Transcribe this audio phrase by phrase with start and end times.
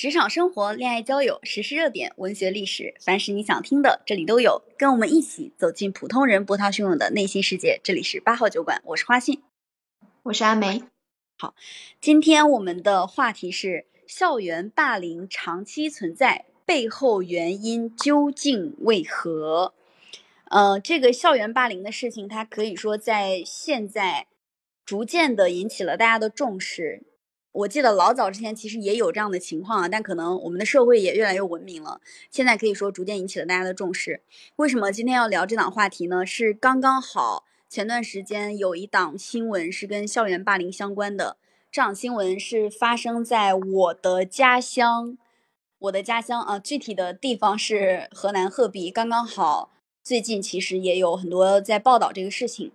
[0.00, 4.62] 职场生活、恋爱交友、时事热点、文学历史，凡是你想听的，这里都有。
[4.78, 7.78] 跟我们一起走进普通人波涛汹涌的内心世界。
[7.84, 9.42] 这里是八号酒馆，我是花信，
[10.22, 10.84] 我是阿梅。
[11.36, 11.54] 好，
[12.00, 19.74] 今天我们的话题是校园霸凌长期存在，背后原因究竟为何？
[20.46, 24.28] 呃，这个校园霸凌的事情，它可以说在现在
[24.86, 27.02] 逐渐的引起了大家的重视。
[27.52, 32.00] 我记得老早之前其实也有这样的情况啊，但可能我们的社会也越来越文明了，
[32.30, 34.22] 现在可以说逐渐引起了大家的重视。
[34.56, 36.24] 为什么今天要聊这档话题呢？
[36.24, 41.36] 是刚刚好前段时间有一档新闻是跟校园霸凌相关的，
[41.72, 45.18] 这档新闻是发生在我的家乡，
[45.80, 49.72] 我的家乡啊，具体的地方是河南鹤壁，刚刚好。
[50.02, 52.72] 最近其实也有很多在报道这个事情。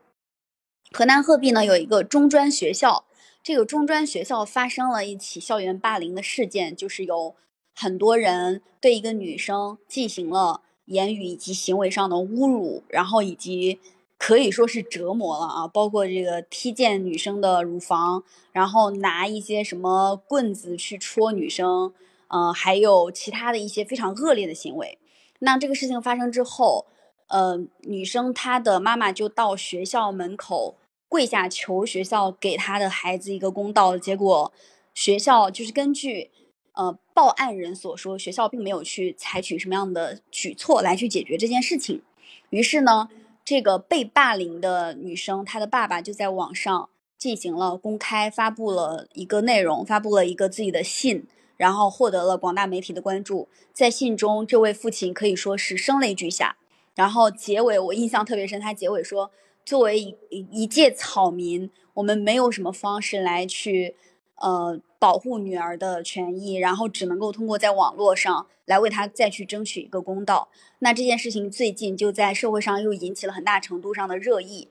[0.92, 3.04] 河南鹤壁呢有一个中专学校，
[3.45, 7.35] 这个中专学校发生了一起校园霸凌的事件，就是有
[7.76, 13.79] 很多人对一个女生进行了言语以及行为上的侮辱，然后以及
[14.18, 21.93] 可以说是折磨了啊，包括这个踢溅女生的乳房，然后拿一些什么棍子去戳女生，
[22.30, 24.98] 嗯，还有其他的一些非常恶劣的行为。
[25.37, 26.87] 那这个事情发生之后。
[27.27, 30.76] 呃，女生她的妈妈就到学校门口
[31.16, 33.98] 跪下求学校给她的孩子一个公道。
[33.98, 34.52] 结果
[34.94, 36.30] 学校就是根据
[36.74, 42.02] 呃报案人所说，学校并没有去采取什么样的举措来去解决这件事情。
[42.49, 43.08] 于是呢，
[43.46, 53.48] 这个被霸凌的女生她的爸爸就在网上进行了公开发布了一个内容，发布了一个自己的信，然后获得了广大媒体的关注。
[53.71, 56.58] 在信中，这位父亲可以说是声泪俱下。
[56.93, 59.32] 然后结尾我印象特别深，他结尾说
[59.66, 63.96] ：“作为一一介草民，我们没有什么方式来去，
[64.35, 70.50] 呃，保护女儿的权益，然后只能够通过在网络上来为她再去争取一个公道。”
[70.80, 74.70] 那这件事情最近就在社会上又引起了很大程度上的热议，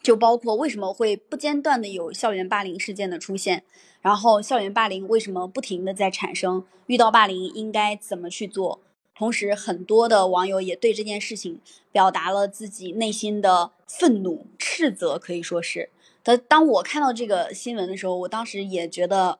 [0.00, 3.64] 就包括为什么会不间断的有校园霸凌事件的出现，
[4.00, 8.80] 然后校园霸凌为什么不停的在产生，遇到霸凌应该怎么去做？
[9.14, 11.60] 同时，很多的网友也对这件事情
[11.92, 15.90] 表达了自己内心的愤怒、斥责，可以说是。
[16.22, 19.38] 当当我看到这个新闻的时候，我当时也觉得，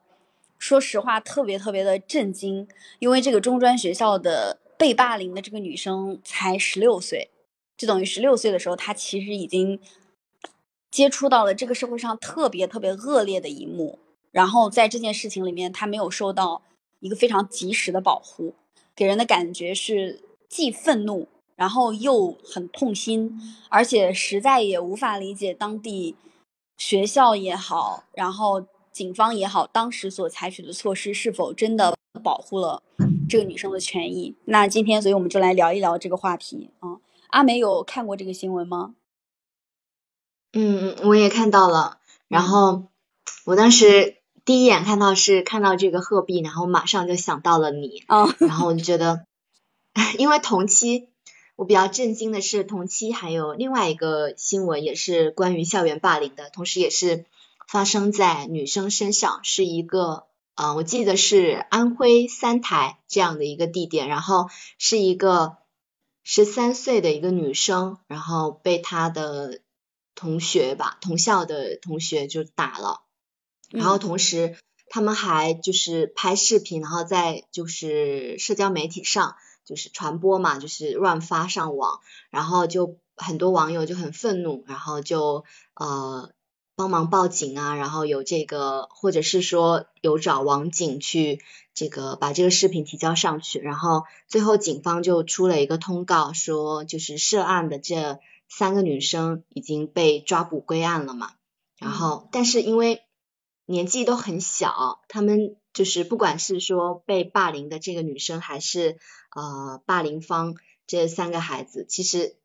[0.58, 2.68] 说实话，特别特别的震惊，
[2.98, 7.30] 因为这个中专学校的被霸凌的这个女生才十六岁，
[7.76, 9.80] 就等于十六岁的时候，她其实已经
[10.90, 13.98] 接触到了这个社会上特别特别恶劣的一幕，
[14.30, 16.62] 然后在这件事情里面，她没有受到
[17.00, 18.54] 一个非常及时的保护。
[19.02, 21.26] 给人的感觉是既愤怒，
[21.56, 23.36] 然后又很痛心，
[23.68, 26.14] 而且实在也无法理解当地
[26.78, 32.80] 学校也好，然后警方也好，当时所采取的措施是否真的保护了
[33.28, 34.36] 这个女生的权益。
[34.44, 36.98] 那今天，所以我们就来聊一聊这个话题啊。
[37.30, 38.94] 阿梅有看过这个新闻吗？
[40.52, 41.98] 嗯，我也看到了。
[42.28, 42.84] 然后
[43.46, 44.21] 我当时。
[44.44, 49.24] 第一眼看到是看到这个鹤壁，然后马上就想到了你，哦然后我就觉得，
[50.18, 51.08] 因为同期
[51.54, 57.24] 我比较震惊的是，同期还有另外一个新闻也是关于校园霸凌的，同时也是
[57.68, 60.24] 发生在女生身上，是一个，
[60.56, 65.58] 嗯，我记得是安徽三台这样的一个地点，然后是一个
[66.24, 69.60] 十三岁的一个女生，然后被她的
[70.16, 73.02] 同学吧，同校的同学就打了。
[73.72, 74.56] 然后同时，
[74.90, 85.44] 他们还就是拍视频，然后在就是社交媒体上就是传播嘛，就是乱发上网，然后就很多网友就很愤怒，然后就
[85.74, 86.30] 呃
[86.76, 91.40] 帮忙报警啊，然后有这个或者是说有找网警去
[91.72, 98.18] 这个把这个视频提交上去，然后最后警方就出了一个通告，说就是涉案的这
[98.50, 101.30] 三个女生已经被抓捕归案了嘛，
[101.78, 103.02] 然后但是因为。
[103.72, 108.98] 年纪都很小，他们就是不管是说被霸凌的这个女生，还是
[109.34, 110.54] 呃霸凌方
[110.86, 112.36] 这三个孩子，其实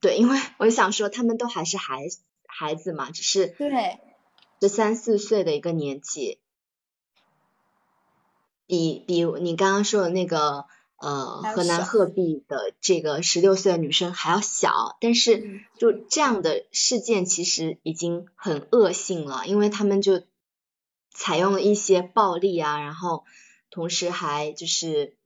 [0.00, 2.08] 对，因为我想说他们都还是孩
[2.48, 4.00] 孩子嘛，只是对
[4.58, 6.40] 这三四岁的一个年纪，
[8.66, 10.64] 比比你刚刚说的那个
[10.98, 20.24] 呃河南鹤壁的这个十六岁的女生还要小，但是就这样的事件其实已经很恶性了，因为他们就。
[21.14, 23.24] 采用了一些暴力啊，然后
[23.70, 25.16] 同时还就是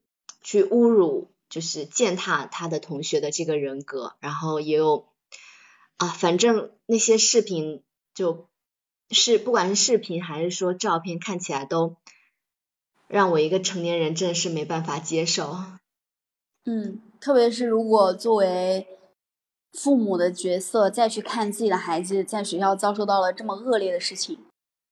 [0.41, 5.07] 去侮辱，就是践踏他的同学的这个人格，然后也有
[5.97, 8.47] 啊，反正那些视频就
[9.09, 11.95] 是不管是视频还是说照片，看起来都
[13.07, 15.57] 让我一个成年人真的是没办法接受。
[16.65, 18.87] 嗯，特别是如果作为
[19.71, 24.39] 父母的角色再去看自己的孩子在学校遭受到了这么恶劣的事情，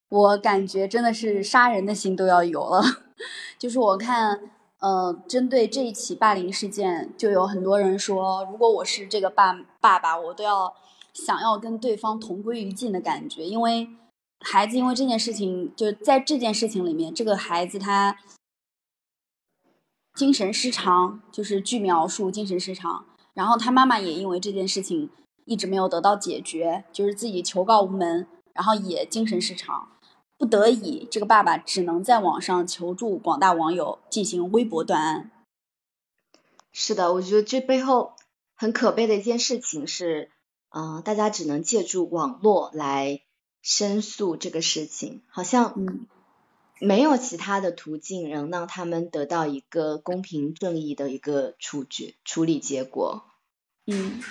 [0.09, 2.81] 我感觉真的是杀人的心都要有了。
[3.59, 10.73] 就是我看，呃，针对这一起霸凌事件，就有很多人说，如果我是这个爸爸爸，我都要
[11.13, 13.89] 想要跟对方同归于尽的感觉，因为
[14.39, 18.17] 孩子因为这件事情，就在这件事情里面，这个孩子他。
[20.15, 23.03] 精神失常，就是据描述精神失常。
[23.33, 25.09] 然后他妈妈也因为这件事情
[25.43, 29.89] 一直没有得到解决，就是自己求告无门，然后也精神失常，
[30.37, 35.31] 不得已，这个爸爸只能在网上求助广大网友进行微博断案。
[36.71, 38.13] 是的，我觉得这背后
[38.55, 40.29] 很可悲的一件事情是，
[40.69, 43.21] 嗯，大家只能借助网络来
[43.61, 46.07] 申诉这个事情，好像嗯。
[46.81, 53.23] 没有其他的途径能让他们得到一个公平正义的一个处决处理结果。
[53.87, 54.21] 嗯，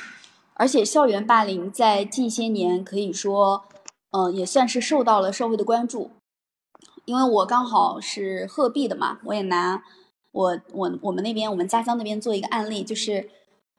[0.52, 3.64] 而且校园霸凌在近些年可以说，
[4.16, 6.12] 嗯，也算是受到了社会的关注。
[7.04, 9.82] 因为我刚好是鹤壁的嘛，我也拿
[10.30, 13.28] 我我我们那边我们家乡那边做一个案例，就是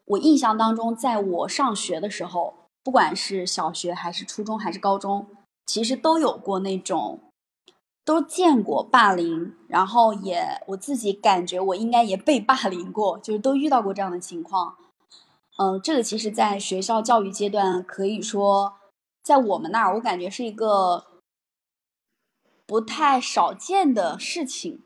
[0.05, 2.53] 我印象当中，在我上学的时候，
[2.83, 5.27] 不管是小学还是初中还是高中，
[5.65, 7.21] 其实都有过那种。
[8.03, 14.75] 都见过霸凌，然后也我自己感觉我应该也被霸凌过，就是都遇到过这样的情况。
[15.57, 18.73] 嗯，这个其实在学校教育阶段，可以说
[19.25, 21.04] 在我们那儿，我感觉是一个
[22.68, 24.83] 不太少见的事情，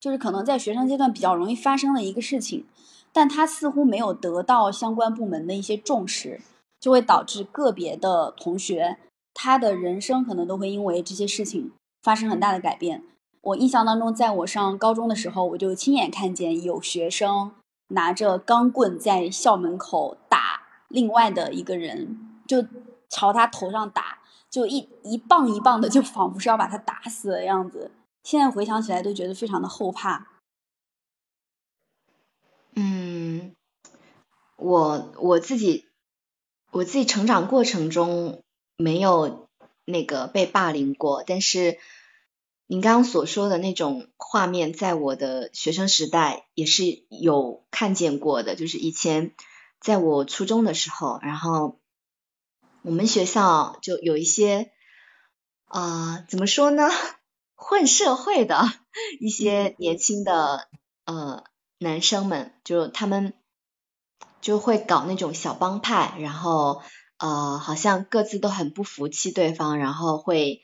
[0.00, 2.66] 就是可能在学生阶段比较容易发生的一个事情，
[3.12, 6.40] 但它似乎没有得到相关部门的一些重视，
[6.80, 8.98] 就会导致个别的同学
[9.32, 11.70] 他的人生可能都会因为这些事情。
[12.02, 13.04] 发生很大的改变。
[13.40, 17.52] 我印象当中，在我上高中的时候，我就亲眼看见有学生
[17.88, 22.64] 拿着钢棍在校门口打另外的一个人，就
[23.08, 24.18] 朝他头上打，
[24.50, 27.90] 就一一棒一棒的，就仿佛是要把他打死的样子。
[28.22, 30.26] 现在回想起来，都觉得非常的后怕。
[32.74, 33.54] 嗯，
[34.56, 35.86] 我我自己
[36.70, 38.42] 我自己成长过程中
[38.76, 39.46] 没有。
[39.90, 41.78] 那个被霸凌过，但是
[42.66, 48.54] 您刚刚所说的那种画面，在我的学生时代也是有看见过的。
[48.54, 49.32] 就是以前
[49.80, 51.77] 在我初中的时候，然后
[52.82, 54.70] 我们学校就有一些
[55.66, 56.88] 啊，怎么说呢，
[57.54, 58.64] 混社会的
[59.20, 60.68] 一些年轻的
[61.04, 61.44] 呃
[61.78, 63.34] 男生们，就他们
[64.40, 66.82] 就会搞那种小帮派，然后。
[67.20, 70.62] 呃，好像各自都很不服气对方，然后会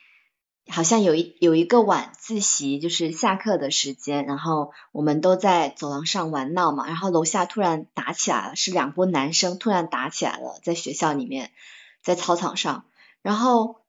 [0.68, 11.50] 好像有一有一个晚自习，就是下课的时间，然后我们都在走廊上玩闹嘛，然后楼下突然打起来了，是两波男生突然打起来了，在学校里面，
[12.04, 12.84] 在操场上，
[13.22, 13.82] 然后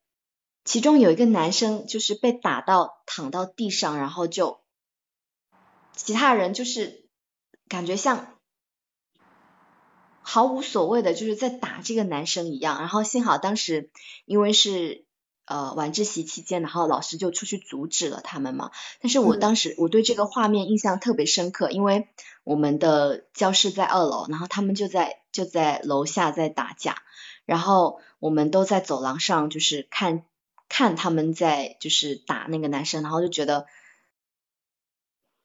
[0.64, 4.62] 其中有一个男生就是被打到躺到地上，然后就
[5.94, 7.08] 其他人就是
[7.68, 8.32] 感觉像。
[10.28, 12.80] 毫无所谓的，就是在打这个男生一样。
[12.80, 13.92] 然后幸好当时
[14.26, 15.06] 因为是
[15.46, 18.72] 呃晚自习期间，然后老师就出去阻止了他们嘛。
[19.00, 22.10] 但是我当时我对这个画面印象特别深刻，因为
[22.44, 27.04] 我们的教室在二楼，然后他们就在就在楼下在打架，
[27.46, 30.26] 然后我们都在走廊上就是看
[30.68, 33.66] 看他们在就是打那个男生，然后就觉得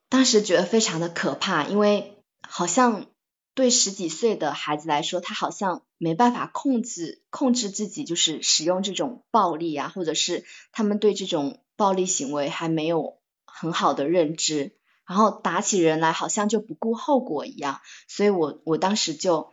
[0.09, 3.07] 当时觉得非常的可怕，因为好像。
[3.53, 17.81] 对十几岁的孩子来说，他好像没办法控制控制自己，就是使用这种暴力啊，或者是他们对这种暴力行为还没有很好的认知，然后打起人来好像就不顾后果一样。
[18.07, 19.53] 所以我我当时就，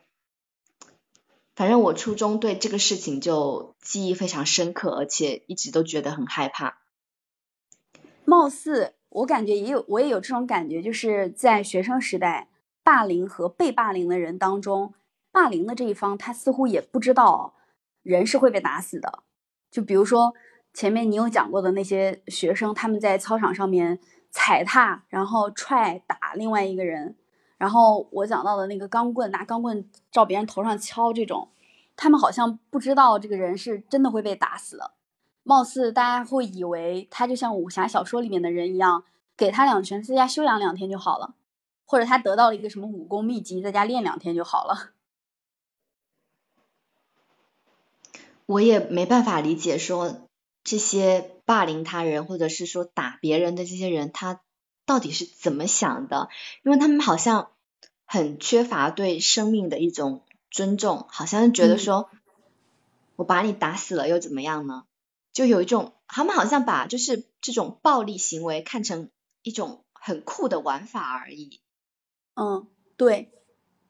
[1.58, 6.78] 反正我初中对这个事情就记忆非常深刻，而且一直都觉得很害怕。
[8.26, 12.50] 貌似我感觉也有，我也有这种感觉，就是在学生时代。
[12.84, 14.94] 霸凌和被霸凌的人当中，
[15.32, 17.56] 霸凌的这一方他似乎也不知道
[18.04, 19.24] 人是会被打死的。
[19.72, 20.36] 就比如说
[20.74, 24.00] 前面你有讲过的那些学生，他们在操场上面
[24.30, 27.18] 踩踏，然后踹打另外一个人，
[27.58, 31.50] 然后我讲到的那个钢棍，拿钢棍照别人头上敲这种，
[31.96, 34.92] 他们好像不知道这个人是真的会被打死的。
[35.44, 39.04] 貌似大家会以为他就像武侠小说里面的人一样，
[39.36, 41.36] 给他两拳，在家休养两天就好了。
[41.86, 44.92] 或者他得到了一个什么武功秘籍，在家练两天就好了。
[48.46, 50.28] 我也没办法理解，说
[50.66, 54.42] 这些霸凌他人或者是说打别人的这些人，他
[54.88, 56.30] 到底是怎么想的，
[56.64, 57.52] 因为他们好像
[58.06, 62.10] 很缺乏对生命的一种尊重，好像觉得说，
[63.18, 64.86] 我把你打死了又怎么样呢？
[65.34, 69.12] 就有一种，他们好像把就是这种暴力行为看成
[69.44, 71.60] 一种很酷的玩法而已。
[72.36, 73.30] 嗯，对，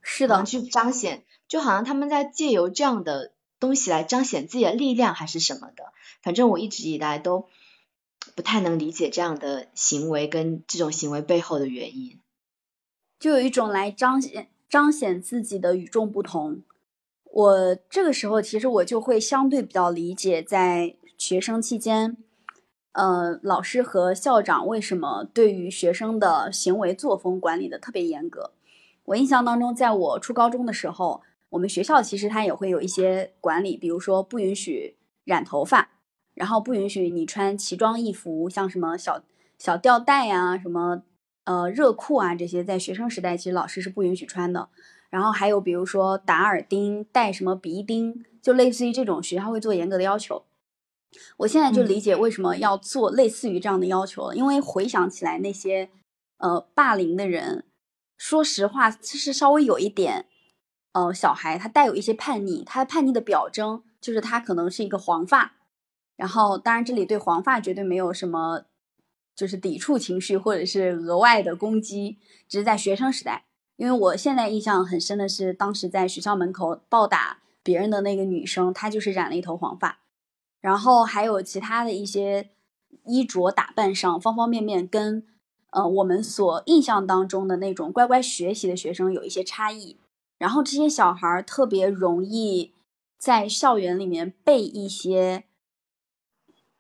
[0.02, 5.94] 是的，去彰显，就好像他们在借由这样的东西来彰显自己的力量还是什么的。
[6.24, 7.48] 反正我一直以来都
[8.38, 12.22] 不太能理解这样的行为跟这种行为背后的原因。
[13.20, 16.62] 就有一种来彰显彰显自己的与众不同。
[17.24, 20.96] 我这个时候其实我就会相对比较理解在。
[21.20, 22.16] 学生期间，
[22.92, 28.52] 呃，老师和校长为什么对于学生的行为作风管理的特别严格？
[29.06, 35.90] 我印象当中，在我初高中的时候，我们学校其实它也会有一些管理，比如说不允许染头发，
[36.38, 39.22] 然后不允许你穿奇装异服，像什么小
[39.58, 41.02] 小吊带啊，什么
[41.46, 44.70] 呃热裤啊这些，在学生时代其实老师是不允许穿的。
[45.10, 50.44] 然后还有比如说打耳钉、戴什么鼻钉，就类似于这种，学校会做严格的要求。
[51.38, 55.90] 我现在就理解为什么要做类似于这样的要求了，因为回想起来那些
[56.38, 57.64] 呃霸凌的人，
[58.18, 60.26] 说实话，其实稍微有一点，
[60.92, 65.56] 呃，小孩他带有一些叛逆，他叛逆的表征就是他可能是一个黄发，
[66.18, 68.64] 然后当然这里对黄发绝对没有什么
[69.36, 72.18] 就是抵触情绪或者是额外的攻击，
[72.50, 73.46] 只是在学生时代，
[73.78, 80.00] 因为我现在印象很深的是当时在学校门口暴打别人的那个女生，她就是染了一头黄发。
[80.60, 82.50] 然后还有其他的一些
[83.06, 85.24] 衣着打扮上方方面面，跟
[85.70, 89.98] 呃我们所印象当中的那种乖乖学习的学生有一些差异。
[90.40, 92.74] 然后这些小孩特别容易
[93.20, 95.44] 在校园里面被一些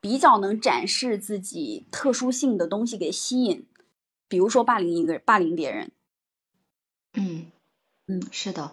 [0.08, 3.66] 比较能展示自己特殊性的东西给吸引，
[4.30, 5.92] 比如说霸凌一个霸凌别人。
[7.12, 7.52] 嗯
[8.08, 8.72] 嗯，是的。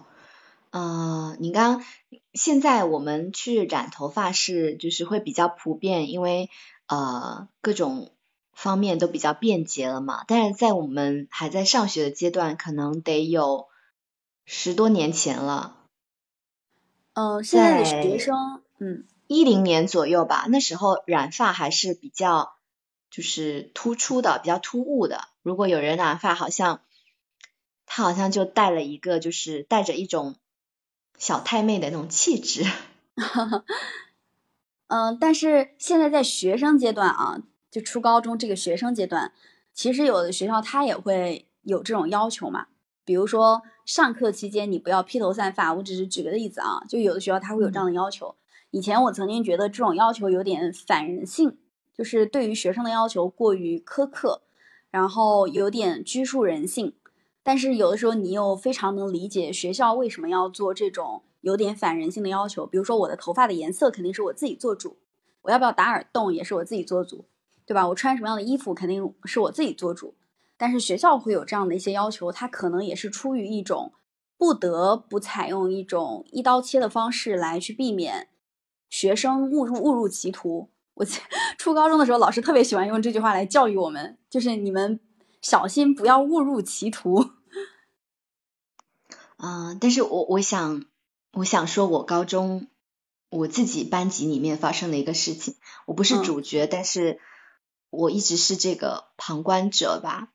[0.70, 1.84] 呃，你刚刚
[2.34, 6.50] 现在我们去染头发是就是会比较普遍，因为
[6.86, 8.12] 呃各种
[8.52, 10.22] 方面都比较便捷了嘛。
[10.28, 13.66] 但是在我们还在上学的阶段，可能得有
[14.44, 15.78] 十多年前了。
[17.14, 22.54] 嗯，现在的学生，嗯，一零年左右吧，那时候染发还是比较
[23.10, 25.28] 就是突出的，比较突兀的。
[25.42, 26.80] 如果有人染发，好像
[27.86, 30.36] 他好像就带了一个，就是带着一种。
[31.16, 32.64] 小太妹的那种气质，
[34.88, 39.32] 嗯，但是现在在学生阶段啊，就初高中这个学生阶段，
[39.72, 42.66] 其实有的学校他也会有这种要求嘛，
[43.04, 48.34] 比如说上课期间你不要披头散发，我只是举个例子啊，就有的学校他会有这样的要求。
[48.74, 51.58] 以前我曾经觉得这种要求有点反人性，
[51.96, 54.42] 就是对于学生的要求过于苛刻，
[54.90, 56.92] 然后有点拘束人性。
[57.44, 64.96] 但是有的时候你又非常能理解学校为什么要做这种有点反人性的要求，比如说我的头发的颜色肯定是我自己做主，
[65.42, 67.26] 我要不要打耳洞也是我自己做主，
[67.64, 67.86] 对吧？
[67.86, 70.16] 我穿什么样的衣服肯定是我自己做主。
[70.56, 73.92] 但是学校会有这样的一些要求，它可能也是出于一种
[74.36, 78.26] 不得不采用一种一刀切的方式来去避免
[78.94, 80.70] 学生误入误入歧途。
[80.94, 81.04] 我
[81.58, 85.00] 初高中的时候，老师特别喜欢用这句话来教育我们，就是你们。
[85.42, 87.28] 小心不要误入歧途。
[89.36, 90.86] 嗯， 但是我我想
[91.32, 92.68] 我想说，我高中
[93.28, 97.18] 我自己班级里面发生的一个事情，我不是主角，但是
[97.90, 100.28] 我一直是这个旁观者吧。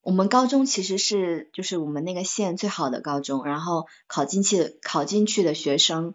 [0.00, 6.14] 我们高中其实是就是我们那个县最好的高中，然后考进去考进去的学生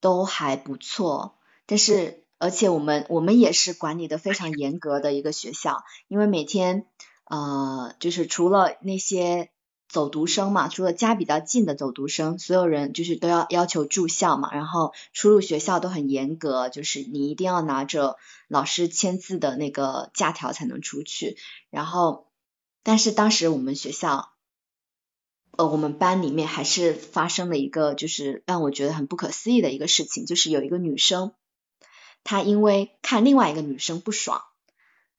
[0.00, 6.86] 都还不错，但是而且我们我们也是管理的非常严格的一个学校，因为每天。
[7.30, 9.50] 呃，就是除了那些
[9.86, 18.16] 走读生嘛，除了家比较近的走读生，所有人就是都要要求住校嘛，然后出入学校都很严格，就是你一定要拿着
[18.48, 21.36] 老师签字的那个假条才能出去。
[21.68, 22.28] 然后，
[22.82, 24.30] 但是当时我们学校，
[25.58, 31.32] 呃，我们班里面还是发生了一个就是让我觉得很不可思议的一个事情，就是有一个女生，
[32.22, 34.42] 她因为看另外一个女生不爽。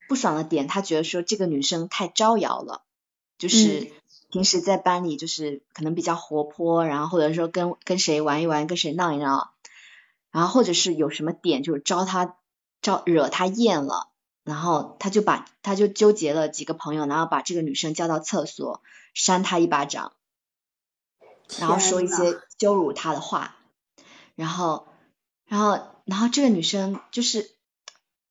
[0.08, 2.84] 不爽的点，她觉得说这个女生太招摇了，
[3.38, 3.92] 就是
[4.32, 9.52] 平时在班里就是可能比较活泼，然后或者说跟跟谁玩一玩，跟谁闹一闹，
[10.32, 12.38] 然后或者是有什么点就是招她
[12.82, 14.08] 招惹她厌了，
[14.46, 18.82] 然后她就把她就纠结了几个朋友，然后把这个女生叫到厕所
[19.14, 20.14] 扇他一巴掌，
[21.58, 23.56] 然后说一些羞辱他的话，
[24.36, 24.88] 然后
[25.46, 27.50] 然后然后这个女生就是。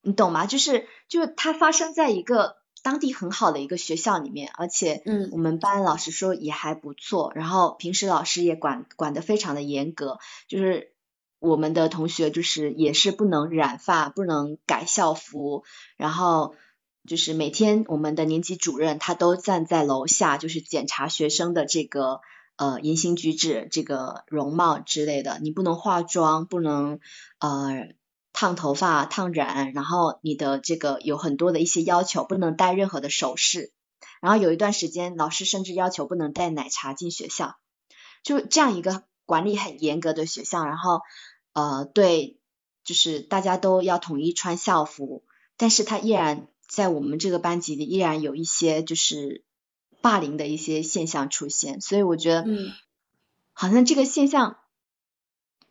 [0.00, 0.46] 你懂吗？
[0.46, 10.92] 就是，就是她发生在一个当地很好的一个学校里面，而且嗯我们班老师说也还不错，然后平时老师也管管得非常的严格，就是
[11.40, 15.64] 我们的同学就是也是不能染发，不能改校服，
[15.96, 16.54] 然后
[17.06, 22.20] 就是每天我们的年级主任他都站在楼下，就是检查学生的这个
[22.58, 27.00] 呃言行举止、这个容貌之类的，你不能化妆，不能
[27.40, 27.94] 呃。
[28.30, 33.72] 烫头发、烫染，然后你的这个有很多的一些要求，不能戴任何的首饰。
[34.20, 37.56] 然后有一段时间，老师甚至要求不能带奶茶进学校，
[38.22, 40.64] 就这样一个管理很严格的学校。
[40.64, 41.00] 然后
[41.52, 42.38] 呃，对，
[42.84, 45.24] 就是大家都要统一穿校服，
[45.56, 49.42] 但是他依然在我们这个班级里依然有一些就是
[50.00, 51.80] 霸凌的一些现象出现。
[51.80, 52.72] 所以我觉得，嗯，
[53.52, 54.58] 好像这个现象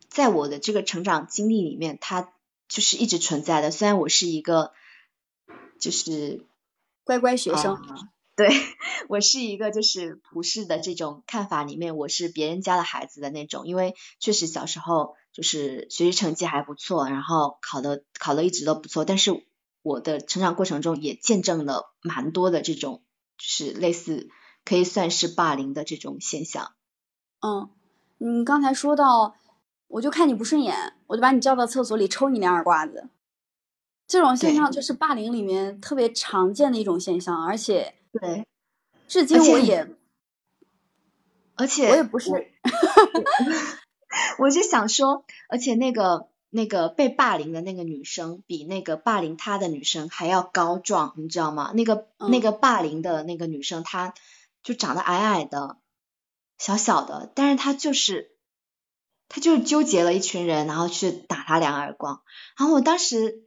[0.09, 2.33] 在我的这个成长经历里面，它。
[2.69, 4.73] 就是一直存在的，虽然我是一个
[5.79, 6.45] 就是
[7.05, 7.77] 乖乖学生，
[8.35, 8.49] 对
[9.07, 19.45] 我是一个就是普世的这种看法里面，我是别人家的孩子的那种，因为确实小时候就是学习成绩还不错，然后考的考的一直都不错，但是
[19.81, 23.01] 我的成长过程中也见证了蛮多的这种
[23.37, 24.29] 就是类似
[24.65, 26.73] 可以算是霸凌的这种现象。
[27.41, 27.69] 嗯，
[28.17, 29.35] 你刚才说到。
[29.89, 33.07] 我就看你不顺眼，我就把你叫到厕所里抽你两耳刮子。
[34.05, 38.45] 这种现象就是霸凌里面特别常见的一种现象，而且对，
[39.07, 39.89] 至今我也，
[41.55, 42.31] 而且我也不是，
[44.39, 51.71] 我就想说，而且那个那个被霸凌的那个女生比那个霸凌她的女生还要高壮，你知道吗？
[51.73, 54.13] 那个那个霸凌的那个女生，她
[54.63, 55.77] 就长得矮矮的、
[56.57, 58.31] 小小的，但是她就是。
[59.29, 62.21] 她就是纠结了一群人，然后去打她两耳光。
[62.57, 63.43] 然后我当时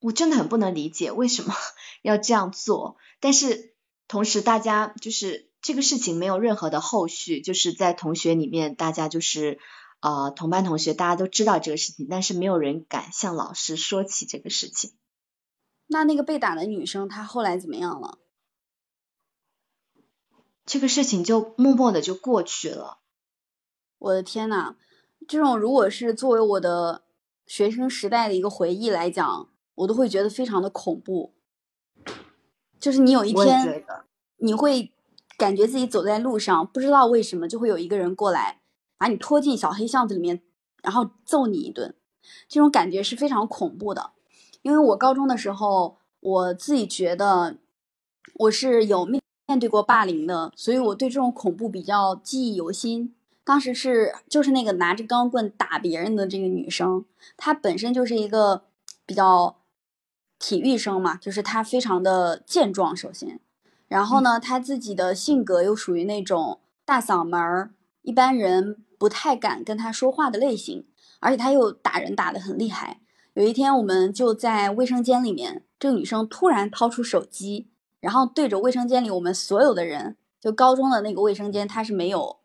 [0.00, 1.54] 我真的很不能理解为什么
[2.02, 3.76] 要这样做，但是
[4.08, 9.60] 同时大家就是这个事情没有任何的后续，就是在同学里面大家就是
[10.00, 14.92] 呃同班同学大家都知道这个事情，但是没有人敢向老师说起这个事情。
[15.86, 18.18] 那那个被打的女生她后来怎么样了？
[20.64, 22.98] 这个事情就默默的就过去了。
[23.98, 24.76] 我的天呐！
[25.26, 27.02] 这种如果是作为我的
[27.46, 31.34] 学生时代的一个回忆来讲，我都会觉得非常的恐怖。
[32.78, 33.84] 就是你有一天，
[34.38, 34.92] 你会
[35.36, 38.59] 感觉自己走在路上，不知道为什么就会有一个人过来，
[39.00, 40.42] 把你拖进小黑巷子里面，
[40.82, 41.94] 然后揍你一顿。
[42.46, 44.10] 这种感觉是非常恐怖的。
[44.60, 47.56] 因为我高中的时候，我自己觉得
[48.34, 53.14] 我是有面面对过霸凌的，所以我对这种恐怖比较记忆犹新。
[53.42, 57.06] 当时是就是那个拿着钢棍打别人的这个女生，
[57.38, 58.64] 她本身就是一个
[59.06, 59.56] 比较
[60.38, 63.40] 体育生嘛，就是她非常的健壮，首先，
[63.88, 67.70] 然后呢，她自己的性格又属于那种大嗓门儿，
[68.02, 70.86] 一般人不太敢跟他说话的类型，
[71.20, 73.00] 而且他又打人打得很厉害。
[73.32, 82.40] 有一天，我们就在卫生间里面，这个女生突然掏出手机，然后对着卫生间里我们所有的人，就高中的那个卫生间，它是没有。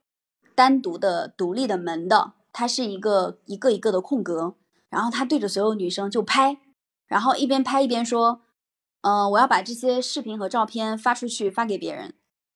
[0.55, 4.55] 单独的独立的门的，它是一个一个一个的空格，
[4.87, 6.59] 然后他对着所有女生就拍，
[7.05, 8.39] 然后一边拍一边说
[9.03, 12.13] ：“嗯，我要把这些视频和照片发出去，发给别人。”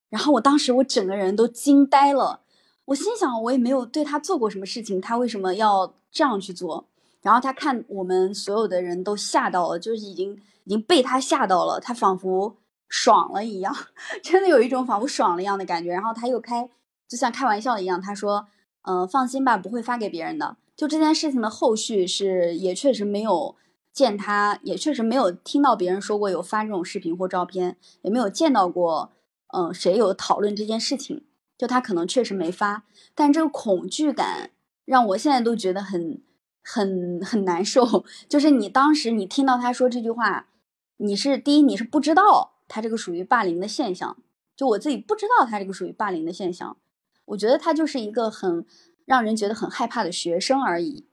[0.09, 2.43] 然后我当时我整个人都惊呆了，
[2.89, 6.87] 我心想我也没有对他做过什么事情，他为什么要这样去做？
[7.21, 12.55] 然后他看我们所有的人都吓到了，就是已经已经被他吓到了，他仿佛
[12.87, 13.75] 爽了一样，
[14.23, 15.91] 真的有一种仿佛爽了一样的感觉。
[15.91, 16.69] 然后他又开。
[17.07, 18.47] 就像开玩笑一样，他说
[18.87, 23.55] ：“嗯，放心吧，不会发给别人的。”就这件事情的后续是，也确实没有
[23.91, 29.11] 见他，也确实没有听到别人说过有发这种视频或照片，也没有见到过，
[29.55, 31.25] 嗯，谁有讨论这件事情。
[31.59, 34.51] 就他可能确实没发，但这个恐惧感
[34.85, 36.21] 让我现在都觉得很、
[36.63, 38.05] 很、很难受。
[38.29, 40.47] 就是你当时你听到他说这句话，
[40.95, 44.15] 你是第一，你是不知道他这个属于霸凌的现象，
[44.55, 46.77] 就我自己不知道他这个属于霸凌的现象。
[47.25, 48.65] 我觉得他就是一个很
[49.03, 51.05] 让人觉得很害怕的学生而已。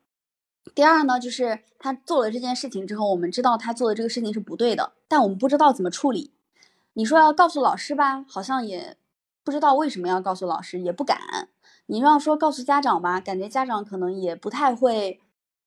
[0.74, 6.32] 第二呢，就是他做了这件事情之后，我们知道他做的这个事情是不对的，但我们不知道怎么处理。
[6.94, 8.96] 你说要告诉老师吧，好像也
[9.46, 11.48] 不知道为什么要告诉老师，也不敢。
[11.86, 15.20] 你要说告诉家长吧，感觉家长可能也不太会，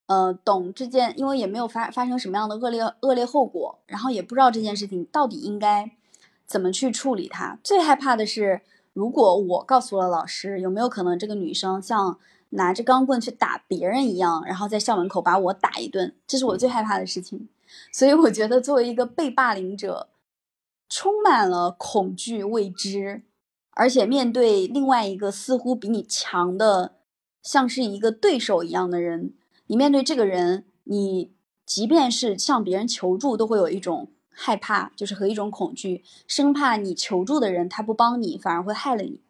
[0.08, 5.90] 呃，懂这件，因为也没有发发生什么样的恶劣恶劣后果，然后也不知道这件事情到底应该
[6.46, 7.58] 怎么去处理它。
[7.64, 8.62] 最害怕的是。
[8.94, 12.18] 如果我告诉了老师，有没有可能这个女生像
[12.50, 16.14] 拿着钢棍去打别人一样，然后在校门口把我打一顿？
[16.28, 17.48] 这是我最害怕的事情。
[17.94, 20.10] 所以我觉得，作为一个被霸凌者，
[20.90, 23.22] 充满了恐惧、未知，
[23.80, 26.98] 而且面对另外一个似乎比你强的，
[27.42, 29.34] 像是一个对手一样的人，
[29.68, 31.32] 你面对这个人，你
[31.66, 39.22] 即便是向别人求助，都会有一种害怕，就是和一种恐惧，生怕你求助的人他不帮你，反而会害了你。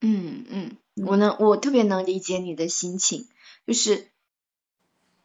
[0.00, 0.76] 嗯嗯，
[1.06, 3.28] 我能，我特别能理解你的心情，
[3.68, 4.08] 就是，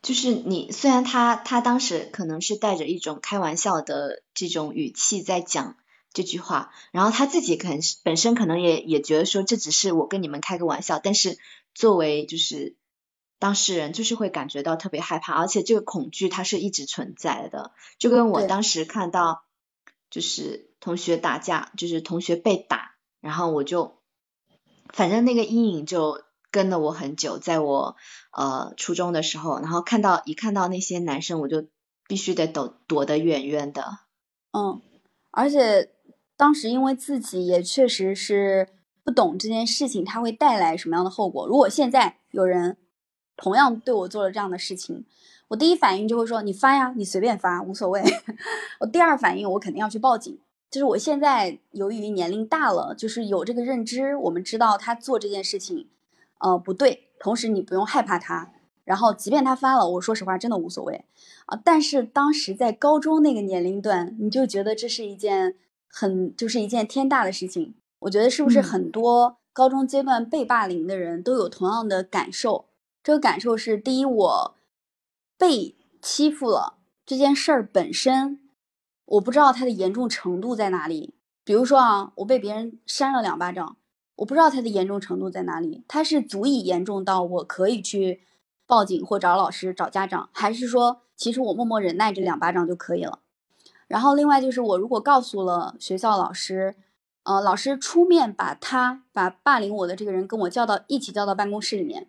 [0.03, 5.75] 就是你虽然他他当时可能是带着一种开玩笑的这种语气在讲
[6.13, 11.37] 这句话，然后他自己可能本身可能也也觉得说这只是我跟你们开个玩笑，但是
[11.73, 12.75] 作为就是
[13.37, 19.43] 当事人就是会感觉到特别害怕，而且这个恐惧它是一直存在的，就跟我当时看到
[20.09, 23.97] 就是同学打架，就是同学被打，然后我就。
[24.91, 27.95] 反正那个阴影就跟了我很久，在我
[28.31, 31.67] 呃初中的时候，然后看到一看到那些男生，我就
[32.07, 33.85] 必须得躲躲得远远的。
[34.51, 34.81] 嗯，
[35.29, 35.91] 而且
[36.39, 38.69] 当时因为自己也确实是
[39.03, 41.45] 不懂这件事情，它会带来什么样的后果。
[41.45, 42.77] 如果现在有人
[43.35, 45.03] 同样对我做了这样的事情，
[45.49, 48.01] 我第一反应就会说：“你发呀，你随便发，无所谓。
[48.79, 50.39] ”我第二反应，我肯定要去报警。
[50.71, 55.89] 就是我现在由于年龄大了，就是有这个认知，我们知道他做这件事情，
[56.37, 57.09] 呃不对。
[57.19, 58.53] 同时你不用害怕他，
[58.85, 61.03] 然后即便他发了，我说实话真的无所谓
[61.47, 61.59] 啊。
[61.61, 65.55] 但是当时在高中那个年龄段，你就觉得这是一件
[65.89, 67.75] 很就是一件天大的事情。
[67.99, 72.69] 我觉得是不是很多高中阶段被霸凌的人都有同样的感受？
[73.03, 74.55] 这个感受是：第一，我
[75.37, 78.39] 被欺负了这件事儿本身。
[79.05, 81.15] 我不知道它的严重程度在哪里。
[81.43, 83.77] 比如说啊，我被别人扇了两巴掌，
[84.17, 85.83] 我不知道它的严重程度在哪里。
[85.87, 88.21] 它是足以严重到我可以去
[88.67, 93.19] 报警或找老师、找家长，还是说其实我默默忍耐这两巴掌就可以了？
[93.89, 96.75] 然后另外就是我如果告诉了学校老师，
[97.23, 102.07] 呃，老师出面把他把霸凌我的这个人跟我叫到一起叫到办公室里面，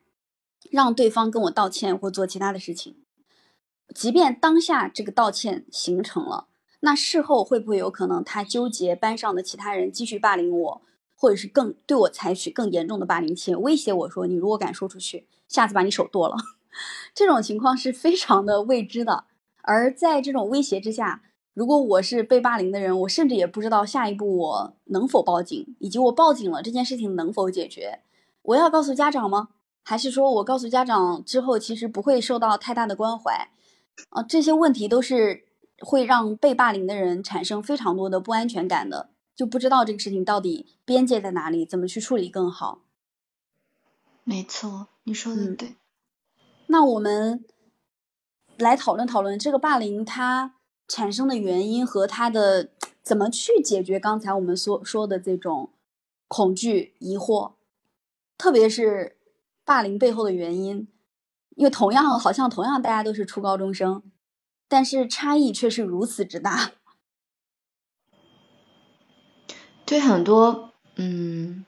[0.70, 2.96] 让对方跟我道歉或做其他的事情，
[3.94, 6.46] 即便当下这个道歉形成了。
[6.80, 10.82] 那事后会不会有可能他纠结班上的其他人继续霸凌我，
[11.16, 16.36] 或者是更对我采取更严重的霸凌器，威胁我说你如果敢说出去，下次把你手剁了。
[17.14, 19.24] 这种情况是非常的未知的。
[19.62, 21.22] 而在这种威胁之下，
[21.60, 28.00] 如果我是被霸凌的人，我甚至也不知道下一步我能否报警，以及我报警了这件事情能否解决。
[28.40, 29.50] 我要告诉家长吗？
[29.82, 33.50] 还是说我告诉家长之后其实不会受到太大的关怀？
[34.08, 35.44] 啊，这些问题都是。
[35.82, 42.82] 会让被霸凌的人产生非常多的不安全感的，就不知道这个事情到底边界在哪里，怎么去处理更好。
[44.22, 45.76] 没错，你说的对。
[46.66, 47.46] 那我们
[48.58, 50.56] 来讨论讨论这个霸凌它
[50.90, 54.00] 产生的原因和他的怎么去解决。
[54.00, 55.70] 刚才我们所说的这种
[56.26, 57.52] 恐惧、疑惑，
[58.36, 59.16] 特别是
[59.64, 60.88] 霸凌背后的原因，
[61.54, 64.02] 因为同样好像同样大家都是初高中生。
[64.68, 66.72] 但是差异却是如此之大。
[69.86, 71.66] 对很多，嗯，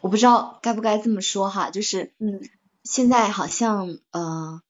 [0.00, 2.40] 我不知道该不该这么说哈，就是，嗯，
[2.84, 4.62] 现在好像呃，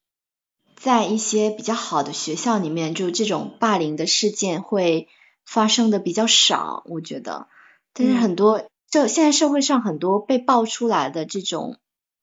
[0.77, 5.09] 在一些比较好的学校里面，就这种霸凌的事件会
[5.45, 7.49] 发生的比较少，我觉得。
[7.93, 11.79] 但是很多，就现在社会上很多被爆出来的这种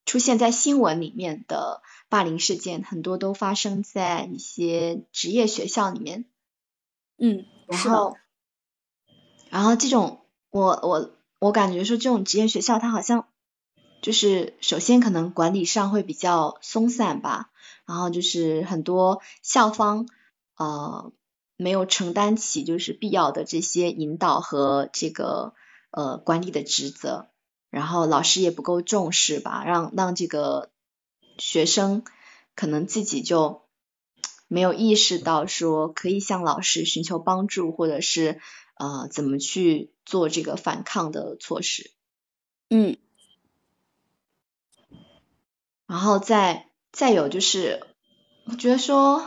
[0.06, 1.82] 出现在新闻里面的。
[2.10, 6.26] 霸凌事件很多都发生在一些职业学校里面，
[7.18, 8.16] 嗯，然后，
[9.50, 13.26] 然后这种我我我感觉说这种职业学校它好像
[14.04, 17.50] 就是首先可能管理上会比较松散吧，
[17.86, 20.08] 然后就是很多校方
[20.58, 21.12] 呃
[21.58, 25.54] 没有承担起就是必要的这些引导和这个
[25.92, 27.28] 呃管理的职责，
[27.70, 30.70] 然后老师也不够重视吧，让让这个。
[31.40, 32.04] 学生
[32.54, 33.64] 可能自己就
[34.48, 38.40] 没有意识到说可以向老师寻求帮助，或者是
[38.76, 41.90] 呃怎么去做这个反抗的措施。
[42.70, 42.98] 嗯，
[45.88, 47.86] 然后再再有就是，
[48.46, 49.26] 我觉得说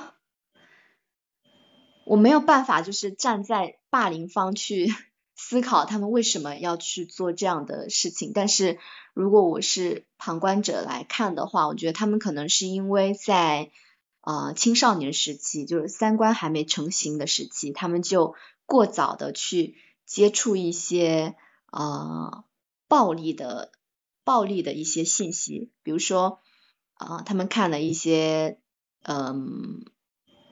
[2.07, 4.95] 我没有办法就是站在霸凌方去。
[5.39, 8.79] 思考他们为什么要去做这样的事情，但是
[9.13, 13.71] 如果我是旁观者来看的话，我觉得他们可能是因为在
[14.23, 19.77] 呃青少年时期，就是三观还没成型的时期，他们就过早的去
[20.07, 21.37] 接触一些
[21.71, 22.45] 呃
[22.89, 23.73] 暴力的
[24.25, 26.41] 暴力的一些信息，比如说
[26.97, 28.59] 啊他们看了一些
[29.03, 29.85] 嗯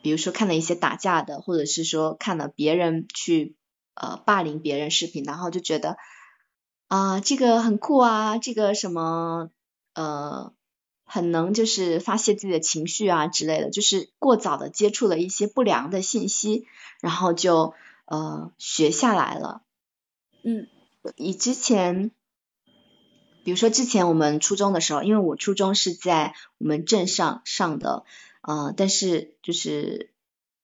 [0.03, 3.57] 比如说看了一些打架的，或者是说看了别人去
[3.95, 5.97] 呃霸凌别人视频，然后就觉得
[6.89, 9.51] 啊这个很酷啊，这个什么
[9.95, 10.53] 呃
[11.05, 16.67] 很能就是发泄自己的情绪啊之类的，就是过早的接触了一些不良的信息，
[17.01, 19.63] 然后就呃学下来了。
[20.43, 20.69] 嗯，
[21.17, 22.11] 以之前。
[23.45, 28.05] 比如说之前我们初中的时候，因为我初中是在我们镇上上的，
[28.41, 30.11] 呃，但是就是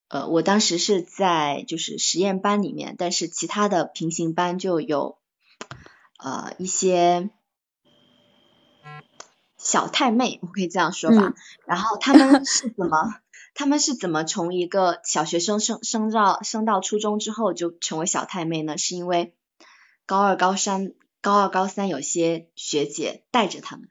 [0.09, 5.19] 呃，我当时是在就是实验班里面，但是其他的平行班就有
[6.19, 7.29] 呃一些
[9.59, 11.35] 小太妹，我可以这样说吧。
[11.67, 13.15] 然后他们是怎么，
[13.55, 18.79] 他们是怎么从一个小学生升升到升到初中之后就成为小太妹呢？
[18.79, 19.35] 是因为
[20.07, 20.95] 高二高三。
[21.23, 23.91] 高二、高三有些学姐带着他们，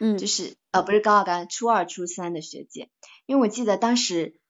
[0.00, 2.88] 嗯，就是呃不是高二、高三，初二、初三的学姐，
[3.26, 4.40] 因为我记得当时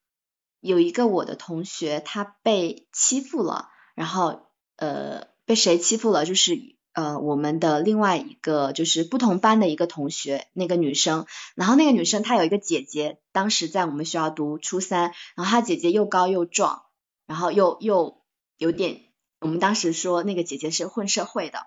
[0.61, 6.25] 有一个我的同学他被欺负了，然后呃被谁欺负了？
[6.25, 16.83] 就是呃我们的另外一个就是不同班的一个同学，那个女生，然后那个女生她有一个姐姐，当时在我们学校读初三，然后她姐姐又高又壮，
[17.27, 18.23] 然后又又
[18.57, 19.03] 有点，
[19.41, 21.67] 我们当时说那个姐姐是混社会的。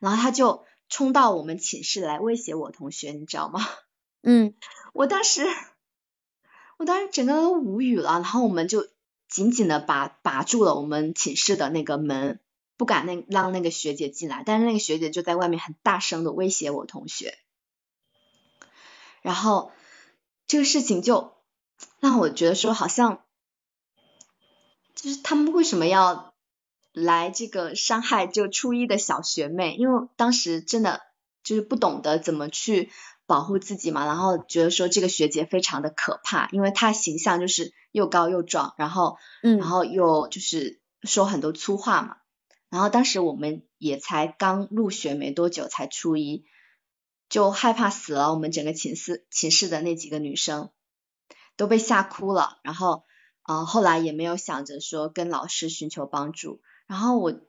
[0.00, 3.60] 然后他就冲到我们寝室来威胁我同学，你知道吗？
[4.22, 4.54] 嗯，
[4.92, 5.46] 我当时，
[6.78, 8.12] 我当时整个人都无语了。
[8.14, 8.88] 然后我们就
[9.28, 12.40] 紧紧的把把住了我们寝室的那个门，
[12.76, 14.42] 不敢那让那个学姐进来。
[14.44, 17.38] 但是那个学姐就在外面很大声的威胁我同学。
[19.22, 19.70] 然后
[20.46, 21.32] 这个事情就
[22.00, 23.22] 让我觉得说，好像
[24.94, 26.29] 就是他们为什么要？
[26.92, 31.00] 来这个伤害就初一的小学妹，因为当时真的
[31.44, 32.90] 就是不懂得怎么去
[33.26, 42.16] 保护自己嘛，然后觉得说这个学姐非常的可怕，因为她形象就是又高又壮，然后嗯，然后又就是说很多粗话嘛，
[42.70, 46.44] 然后当时我们也才刚入学没多久，才初一，
[47.28, 50.70] 就害怕死了，我们整个寝室寝室的那几个女生
[51.56, 53.04] 都被吓哭了，然后
[53.42, 56.60] 啊后来也没有想着说跟老师寻求帮助。
[56.90, 57.40] 然后我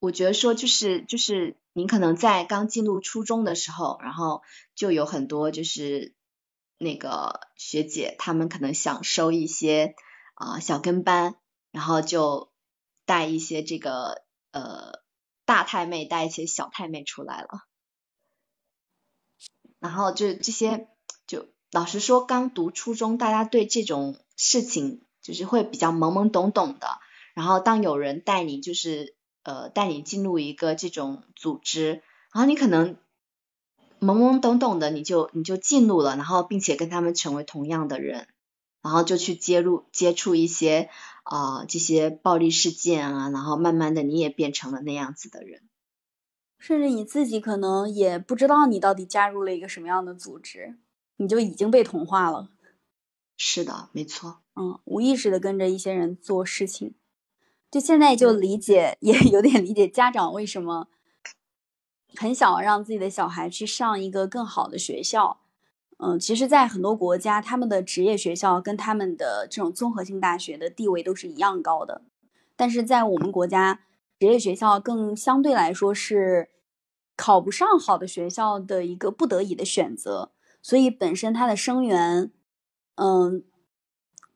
[0.00, 4.42] 我觉得说就是就是您可能在刚进入初中的时候，然后
[4.74, 6.16] 就有很多就是
[6.78, 9.94] 那个学姐，她们可能想收一些
[10.34, 11.36] 啊小跟班，
[11.70, 12.50] 然后就
[13.06, 15.00] 带一些这个呃
[15.44, 17.66] 大太妹带一些小太妹出来了，
[19.78, 20.88] 然后就这些
[21.28, 26.98] 就老实说，刚读初中，大家对这种事情就是会比较懵懵懂懂的。
[27.38, 32.96] 然后当有人带你，就是呃带你进入一个这种组织，然后你可能
[34.00, 38.26] 懵懵懂懂的，你就你就进入了，然后并且跟他们成为同样的人，
[38.82, 40.90] 然后就去接入接触一些
[41.22, 45.62] 啊这些暴力事件啊，然后慢慢的你也变成了那样子的人，
[46.58, 50.76] 甚至你自己可能也不知道你到底加入了一个什么样的组织，
[51.18, 52.48] 你就已经被同化了。
[53.36, 56.94] 是的，没错，嗯，无意识的跟着一些人做事情。
[57.70, 60.88] 就现在就理解，也 有点理解家长为什么
[62.16, 65.40] 很想让自己的小孩去上一个更好的学校。
[65.98, 72.02] 嗯，其实，在很多国家，他们的职业学校跟他们的这种综合性大学的地位都是一样高的。
[72.56, 73.80] 但是在我们国家，
[74.18, 76.50] 职业学校更相对来说是
[77.16, 80.30] 考不上好的学校的一个不得已的选择。
[80.62, 82.30] 所以，本身它的生源，
[82.94, 83.42] 嗯，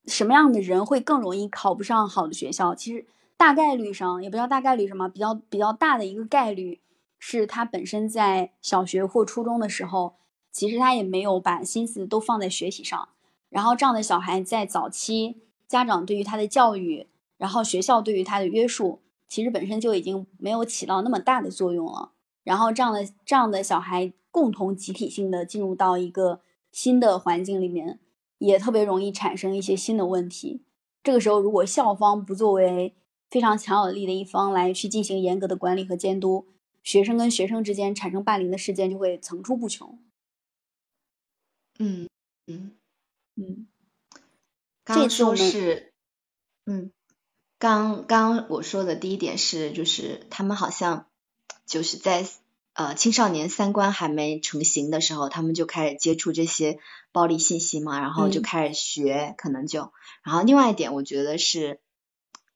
[0.06, 2.74] 什么样的人会更容易考不上好的学校？
[2.74, 3.06] 其实。
[3.42, 6.80] 大概率上也不叫大概率什么，比较比较大的一个概率
[7.18, 10.14] 是他本身在小学或初中的时候，
[10.52, 13.08] 其实他也没有把心思都放在学习上。
[13.48, 22.12] 然后这样的小孩在早期，家长对于他的教育，然后学校对于他的约束，其实本身就已经没有起到那么大的作用了。
[22.44, 27.98] 然后这样的这样的小孩共同集体性的进入到一个新的环境里面，
[28.38, 30.62] 也特别容易产生一些新的问题。
[31.02, 32.94] 这个时候，如果校方不作为，
[33.32, 36.46] 非常强有力的一方来去进行严格的管理和监督，
[36.82, 39.98] 学生跟学生之间产生霸凌的事件就会层出不穷。
[41.78, 42.10] 嗯
[42.46, 42.76] 嗯
[43.34, 43.66] 嗯，
[44.84, 45.94] 刚说是，
[46.66, 46.92] 嗯，
[47.58, 51.06] 刚刚我说的第一点是，就是他们好像
[51.64, 52.28] 就是在
[52.74, 56.78] 呃青少年三观还没成型的时候，他们就开始接触这些
[57.12, 59.90] 暴力信息嘛，然后就开始学，可能就，
[60.22, 61.80] 然后另外一点，我觉得是。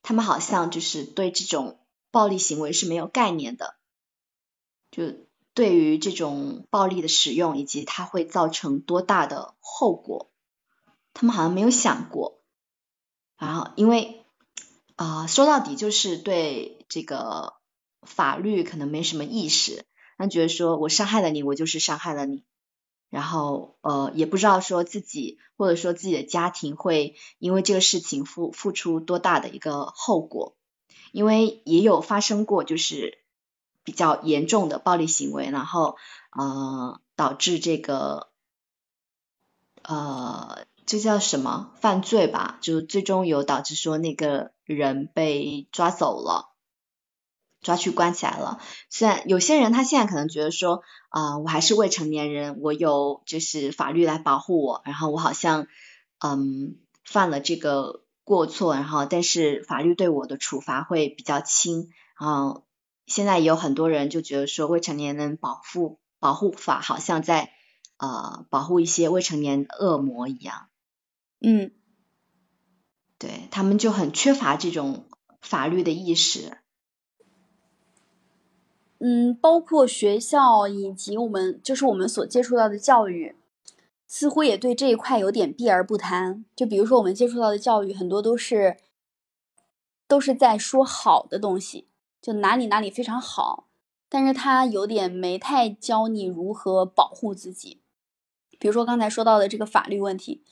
[0.06, 1.80] 他们好像就是对这种
[2.12, 3.74] 暴力行为是没有概念的，
[4.92, 5.02] 就
[5.52, 10.30] 对于这种暴力的使用以及它会造成多大的后果，
[11.12, 12.40] 他们好像没有想过。
[13.36, 14.24] 然后因为
[14.94, 17.54] 啊说到底就是对这个
[18.02, 19.86] 法律可能没什么意识，
[20.18, 22.44] 他觉得说我伤害了你，我就是伤害了你，
[23.10, 30.56] 然后呃也不知道说自己或者说自己的家庭会因为这个事情付付出多大的一个后果，
[31.12, 33.18] 因为也有发生过就是
[33.84, 35.96] 比较严重的暴力行为，然后
[36.32, 38.28] 呃导致这个
[39.82, 40.66] 呃。
[40.88, 42.58] 这叫什么犯罪吧？
[42.60, 46.50] 就最终有导致说那个人被抓走了，
[47.66, 48.60] 抓去关起来了。
[48.90, 55.66] 虽然有些人他现在可能觉得说啊，我还是未成年人，我有就是法律来保护我，然后我好像
[56.20, 61.90] 嗯犯了这个过错，然后但是法律对我的处罚会比较轻。
[62.20, 62.64] 然后
[63.04, 67.50] 现在也有很多人就觉得说未成年人保护保护法好像在
[67.96, 70.68] 呃保护一些未成年恶魔一样。
[71.40, 71.72] 嗯，
[73.18, 75.08] 对他们就很缺乏这种
[75.40, 76.58] 法律的意识。
[78.98, 83.36] 嗯，包括学校以及我们就是我们所接触到的教育，
[84.06, 86.44] 似乎也对这一块有点避而不谈。
[86.54, 88.76] 就比如说我们接触到的教育，很多都是
[90.08, 91.88] 都是在说好的东西，
[92.20, 93.68] 就哪里哪里非常好，
[94.08, 97.80] 但是他有点没太教你如何保护自己。
[98.58, 100.42] 比如说刚才说到的这个法律问题。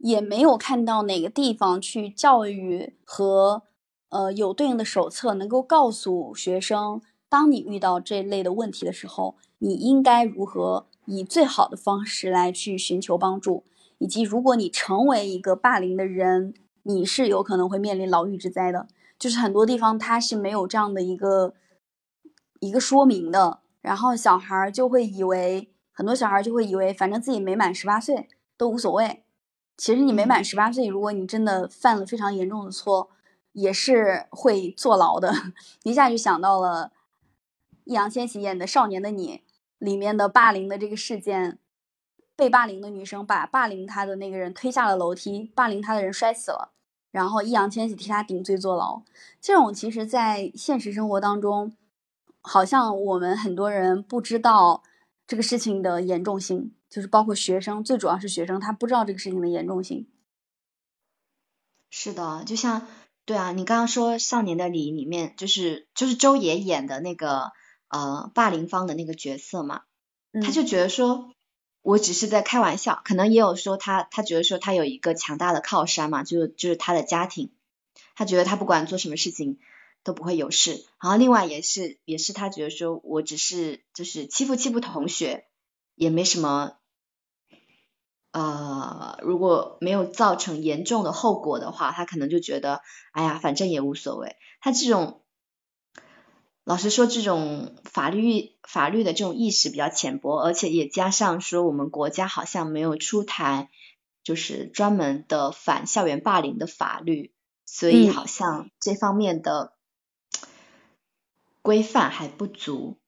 [0.00, 3.64] 也没有看到哪个地方去教育和
[4.10, 13.64] 呃有对应的手册，能够告诉学生，当你遇到这类的问题的时候，你应该如何以最好的方式来去寻求帮助，
[13.98, 18.86] 以及如果你成为一个霸凌的人，你是有可能会面临牢狱之灾的。
[19.18, 21.52] 就是很多地方它是没有这样的一个
[22.60, 29.24] 一个说明的，然后小孩就会以为，很多小孩就会以为，反正自己没满十八岁都无所谓。
[29.76, 33.10] 其实你没满十八岁，如果你真的犯了非常严重的错，
[33.52, 35.34] 也是会坐牢的。
[35.82, 36.92] 一下就想到了
[37.88, 39.36] 易烊千玺演的《少年的你》
[39.78, 41.58] 里面的霸凌的这个事件，
[42.36, 46.72] 被霸凌的女生把霸凌她的那个人推下了楼梯，霸凌她的人摔死了，
[47.10, 49.00] 然后易烊千玺替他顶罪坐牢。
[49.40, 51.74] 这种其实，在现实生活当中，
[52.42, 54.82] 好像我们很多人不知道
[55.26, 56.74] 这个事情的严重性。
[56.90, 60.06] 就是包括学生，最主要是学生，他不知道这个事情的严重性。
[61.90, 62.86] 是的，就像
[63.24, 67.52] 对啊，你刚刚说《少年的你》里面，就是就是周也演的那个
[67.88, 69.82] 呃霸凌方的那个角色嘛，
[70.42, 71.32] 他就觉得说，
[71.82, 77.50] 我只是在开玩笑，可能也有说他他觉得说他有一个强大的靠山嘛，就就是他的家庭，
[78.14, 79.58] 他觉得他不管做什么事情
[80.04, 80.84] 都不会有事。
[81.00, 85.46] 然后另外也是也是他觉得说我只是就是欺负欺负同学，
[85.94, 86.74] 也没什么。
[88.30, 94.36] 呃，如果没有造成严重的后果的话，他可能就觉得，哎呀，反正也无所谓。
[94.60, 95.22] 他这种，
[96.68, 103.70] 老实说，这种法律法律的这种意识比较浅薄，而且也加上说，我们国家好像没有出台
[104.22, 107.32] 就是专门的反校园霸凌的法律，
[107.64, 109.72] 所以好像这方面的
[111.62, 112.98] 规范还不足。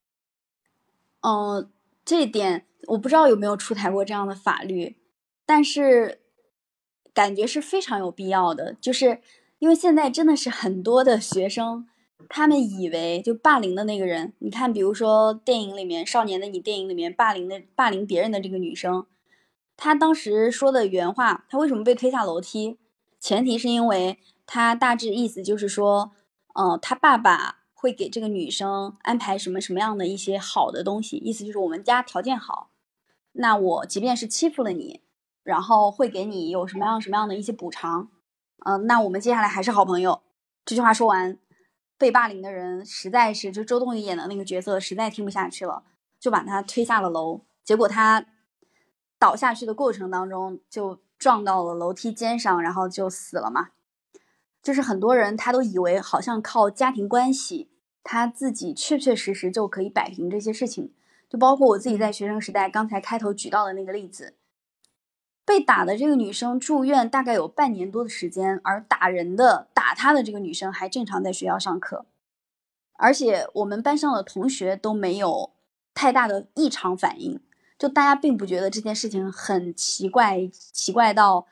[1.20, 1.70] 嗯，
[2.06, 4.96] 这点我不知道有没有出台过这样的法律。
[5.44, 6.22] 但是
[7.12, 9.20] 感觉是非常有必要的，就是
[9.58, 11.86] 因为现在真的是很多的学生，
[12.28, 19.06] 他们以为就霸凌的那个人，你看，比如说电影里面《少年的你》电影里面霸凌的霸凌别人的这个女生，
[19.76, 22.78] 她当时说的原话，她为什么被推下楼梯？
[23.18, 26.12] 前提是因为她大致意思就是说，
[26.54, 32.70] 嗯，她爸爸会给这个女生安排什么什么样的一些好的东西，意思就是我们家条件好，
[33.32, 35.00] 那我即便是欺负了你。
[35.42, 38.10] 然后会给你有什么样什么样的一些补偿，
[38.66, 40.20] 嗯，那我们接下来还是好朋友。
[40.66, 41.38] 这句话说完，
[42.00, 45.82] 被霸凌的人实在是就周冬雨演的那个角色实在听不下去了，
[46.18, 47.42] 就把他推下了楼。
[47.62, 48.24] 结果他
[49.18, 53.68] 倒下去的过程当中就撞到了楼梯间上，然后就死了嘛。
[54.62, 57.68] 就是很多人他都以为好像靠家庭关系，
[58.02, 60.94] 他自己确确实实就可以摆平这些事情。
[61.28, 64.36] 就包括我自己在学生时代刚才开头举到的那个例子。
[65.50, 72.06] 被打的这个女生住院大概有半年多的时间，而打人的、打她的这个女生还正常在学校上课，
[72.92, 75.50] 而且我们班上的同学都没有
[75.92, 77.40] 太大的异常反应，
[77.76, 81.48] 就大家并不觉得这件事情很奇怪，奇怪到，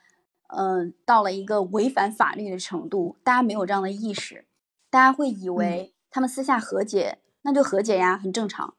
[0.46, 4.44] 嗯，到了一个违反法律的程度，大家没有这样的意识，
[4.90, 8.74] 大家会以为他们私下和解，那就和解呀，很正常。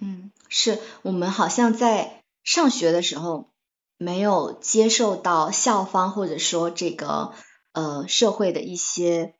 [0.00, 2.17] 嗯，是我们好像在。
[2.48, 3.50] 上学的时候，
[3.98, 7.34] 没有接受到校方或者说这个
[7.72, 9.34] 呃社会的一些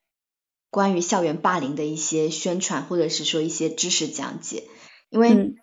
[0.68, 4.68] 关于校园霸凌的一些宣传，或者是说一些知识讲解。
[5.08, 5.54] 因为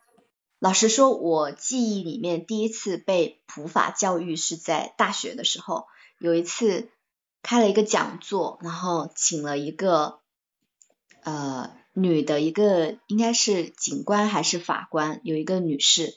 [0.57, 5.85] 老实说，我记忆里面第一次被普法教育是在大学的时候，
[6.17, 6.89] 有一次
[7.43, 10.17] 开了一个讲座，然后请了一个
[11.21, 16.15] 呃女的一个应该是警官还是法官，有一个女士。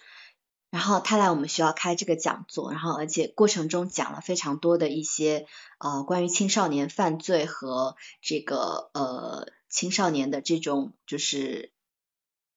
[0.71, 5.47] 然后他来我们学校开这个讲座，然后而且过程中讲了非常多的一些
[5.79, 11.73] 呃关于青少年犯罪和这个呃青少年的这种就是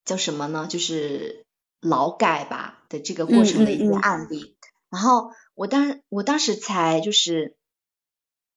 [0.03, 0.68] 叫什么呢？
[0.68, 1.45] 就是
[1.80, 4.57] 劳改吧的这个过程的一些案例。
[4.89, 7.55] 然后我当我当时才就是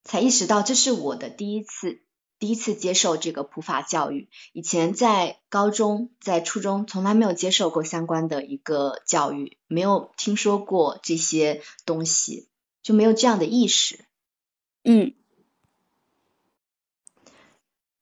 [0.02, 2.03] 才意识到这是我的第一次。
[2.39, 12.49] 第一次接受这个普法教育，以前在高中、在初中从来没有接受过相关的一个教育，没有听说过这些东西，
[12.82, 14.05] 就没有这样的意识。
[14.82, 15.14] 嗯，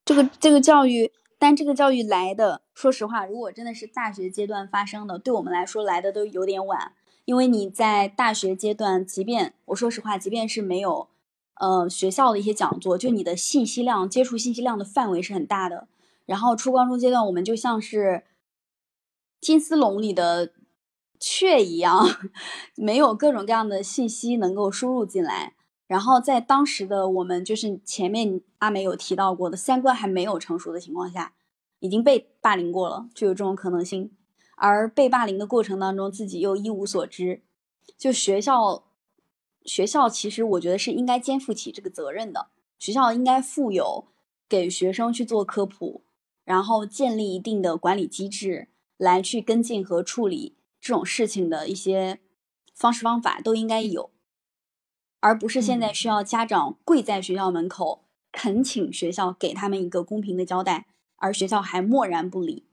[0.05, 6.95] 这个这个教育，但这个教育来的，说实话，如果真的是大学阶段发生的，对我们来说来的都有点晚，
[7.27, 11.09] 因为你在大学阶段，即便我说实话，即便是没有。
[11.61, 15.87] 呃，学校的一些讲座，就你的信息量、接触信息量的范围是很大的。
[16.25, 18.25] 然后初高中阶段，我们就像是
[19.41, 20.53] 金丝笼里的
[21.21, 22.05] 雀一样，
[22.75, 25.55] 没有各种各样的信息能够输入进来。
[25.87, 31.35] 然后在当时的我们，就是前面阿美有提到过的三观还没有成熟的情况下，
[31.81, 34.11] 已经被霸凌过了，就有这种可能性。
[34.57, 37.43] 而被霸凌的过程当中，自己又一无所知，
[37.99, 38.85] 就学校。
[39.65, 42.49] 学校其实我觉得是应该肩负起这个责任的，
[42.79, 44.09] 学校应该负有
[44.49, 46.03] 给学生去做科普，
[46.45, 52.19] 然后建立一定的管理机制来去跟进和处理这种事情的一些
[52.75, 54.11] 方式方法都应该有，
[55.21, 60.87] 而不是现在需要家长跪在学校门口恳请学校给他们一个公平的交代，
[61.17, 62.67] 而学校还漠然不理，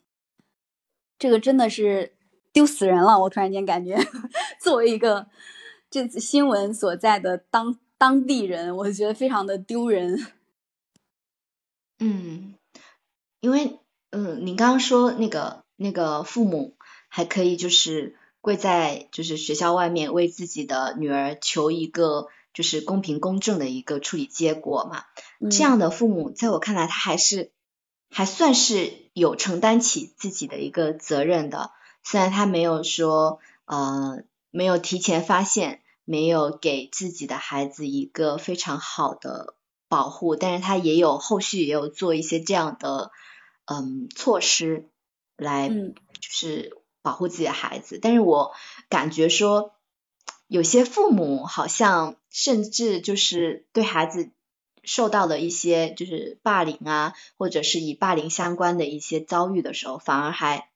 [1.17, 2.15] 这个真的是
[2.51, 3.19] 丢死人了。
[3.21, 3.97] 我突然间感觉，
[4.59, 5.27] 作为一个。
[5.91, 10.27] 这次新闻所在的当当地人，我觉得非常的丢人。
[11.97, 12.53] 嗯，
[13.39, 13.79] 因为
[14.11, 16.75] 嗯，你刚刚说那个那个父母
[17.07, 25.05] 还可以就是跪在就是学校外面为自己的女儿求一个就是公平公正的一个处理结果嘛？
[25.49, 27.51] 这样的父母在我看来，他还是
[28.11, 31.71] 还算是有承担起自己的一个责任的，
[32.03, 34.23] 虽然他没有说呃。
[34.51, 39.55] 没有提前发现，没有给自己的孩子一个非常好的
[39.87, 43.11] 保护，但是他也有后续也有做一些这样的
[43.65, 44.89] 嗯措施
[45.37, 48.53] 来就是保护自己的孩子，但是我
[48.89, 49.75] 感觉说
[50.47, 54.31] 有些父母好像甚至就是对孩子
[54.83, 60.71] 受到了一些就是霸凌啊，或者是以霸凌相关的一些遭遇的时候，反而还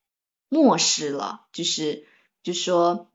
[0.47, 2.05] 漠视了，就是
[2.43, 3.09] 就说。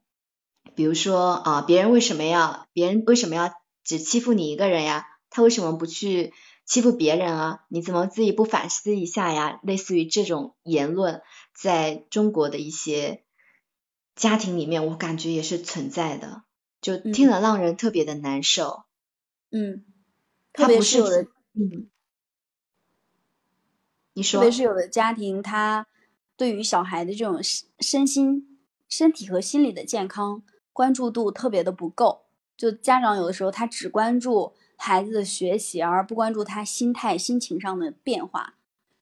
[0.75, 3.53] 比如说啊，别人为什么要别人为什么要
[3.83, 5.05] 只欺负你一个人呀？
[5.29, 6.33] 他为什么不去
[6.65, 7.65] 欺负别人啊？
[7.69, 9.59] 你怎么自己不反思一下呀？
[9.63, 11.21] 类似于这种言论，
[11.53, 13.23] 在中国的一些
[14.15, 16.43] 家庭里面，我感觉也是存在的，
[16.81, 18.83] 就听了让人特别的难受。
[19.51, 19.85] 嗯，
[20.53, 21.89] 特别是有的，嗯，
[24.13, 25.87] 你说，特别是有的家庭，他
[26.37, 27.39] 对于小孩的这种
[27.79, 28.58] 身心、
[28.89, 30.43] 身体和心理的健康。
[30.73, 32.21] 关注度特别的不够，
[32.55, 38.53] 就家长有的时候他只关注孩子的学习，而不关注他心态、心情上的变化。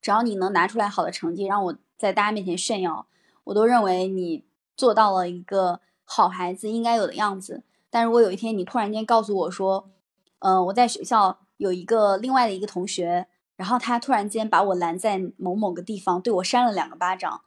[0.02, 3.06] 只要你能拿出来好的成绩，让我在大家面前炫耀，
[3.44, 4.44] 我都认为你
[4.76, 7.64] 做到了一个好孩子应该有的样子。
[7.92, 9.92] 但如果有一天你突然间告诉我说，
[10.40, 17.42] 嗯，我在学校有一个另外的一个同学，然后他突然间把我拦在某某个地方，对我扇了两个巴掌，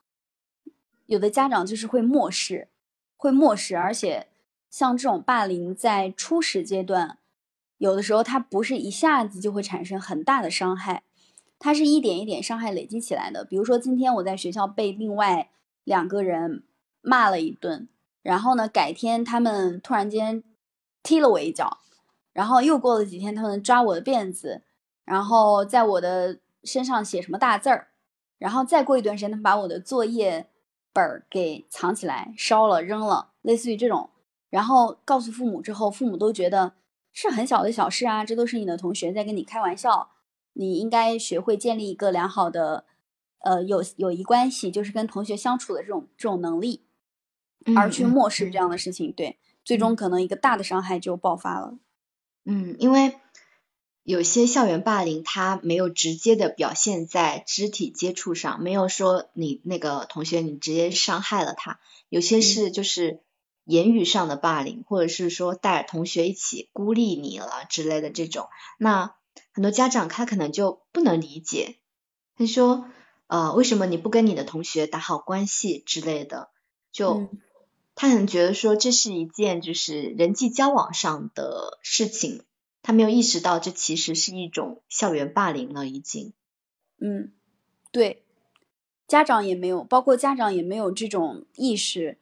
[1.11, 2.69] 有的家长就是会漠视。
[3.17, 4.29] 会漠视，而且
[4.71, 7.19] 像这种霸凌在初始阶段，
[7.77, 11.03] 有的时候它不是一下子就会产生很大的伤害，
[11.59, 13.45] 它是一点一点伤害累积起来的。
[13.45, 15.51] 比如说今天我在学校被另外
[15.85, 16.63] 两个人
[17.03, 17.89] 骂了一顿，
[18.23, 20.43] 然后呢，改天他们突然间
[21.03, 21.77] 踢了我一脚，
[22.33, 24.63] 然后又过了几天他们抓我的辫子，
[25.05, 27.89] 然后在我的身上写什么大字儿，
[28.39, 30.47] 然后再过一段时间他们把我的作业。
[30.93, 34.11] 本儿给藏起来烧了扔了，类似于这种，
[34.49, 36.73] 然后告诉父母之后，父母都觉得
[37.13, 40.11] 是很小的小事啊，这都是你的同学在跟你开玩笑，
[40.55, 42.85] 你应该学会建立一个良好的
[43.41, 46.83] 呃友友谊关系，就是跟同学相处的这种这种能力，
[47.77, 51.79] 而去漠视这样的事情，对，最终可能一个大的伤害就爆发了。
[52.47, 53.21] 嗯，因为
[54.03, 61.79] 有些校园霸凌，它没有直接的表现在肢体接触上，没有说你那个同学你直接伤害了他，
[62.09, 63.21] 有些是就是
[63.65, 68.49] 言语上的霸凌，或者是说带同学一起孤立你了之类的这种，
[68.79, 69.15] 那
[69.53, 71.77] 很多家长他可能就不能理解，
[72.37, 72.87] 他说
[73.27, 76.51] 呃为什么你不跟你的同学打好关系之类的，
[76.93, 77.29] 就。
[77.97, 82.45] 他可能觉得说这是一件就是人际交往上的事情，
[82.83, 86.33] 他没有意识到这其实是一种校园霸凌了已经。
[86.99, 87.33] 嗯，
[87.91, 88.25] 对，
[89.07, 92.19] 家长也没有，包括家长也没有这种意识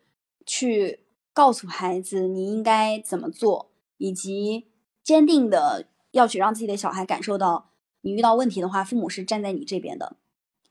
[0.46, 1.00] 去
[1.32, 4.68] 告诉孩子你应该怎么做，以及
[5.02, 10.16] 坚定的要去让自己的小孩感受到，你遇到问题的话，父母是站在你这边的。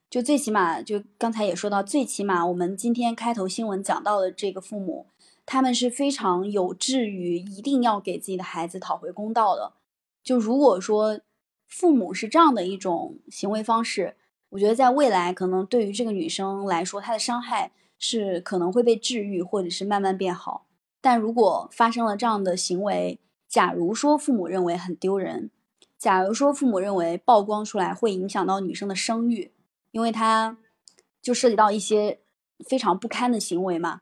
[0.09, 5.07] 就最起码，就刚才也说到，最起码我们今天开头新闻讲到的这个父母，
[5.47, 9.73] 他们是非常有志于一定要给自己的孩子讨回公道的。
[10.21, 11.19] 就如果说
[11.65, 14.15] 父母是这样的一种行为方式，
[14.49, 20.67] 我觉得在未来可能对于这个女生来说，她的伤害是可能会被治愈，或者是慢慢变好。
[21.01, 25.49] 但如果发生了这样的行为，假如说父母认为很丢人，
[25.97, 29.53] 假如说父母认为曝光出来会影响到女生的声誉。
[29.91, 30.57] 因为他
[31.21, 32.19] 就涉及到一些
[32.67, 34.01] 非常不堪的行为嘛，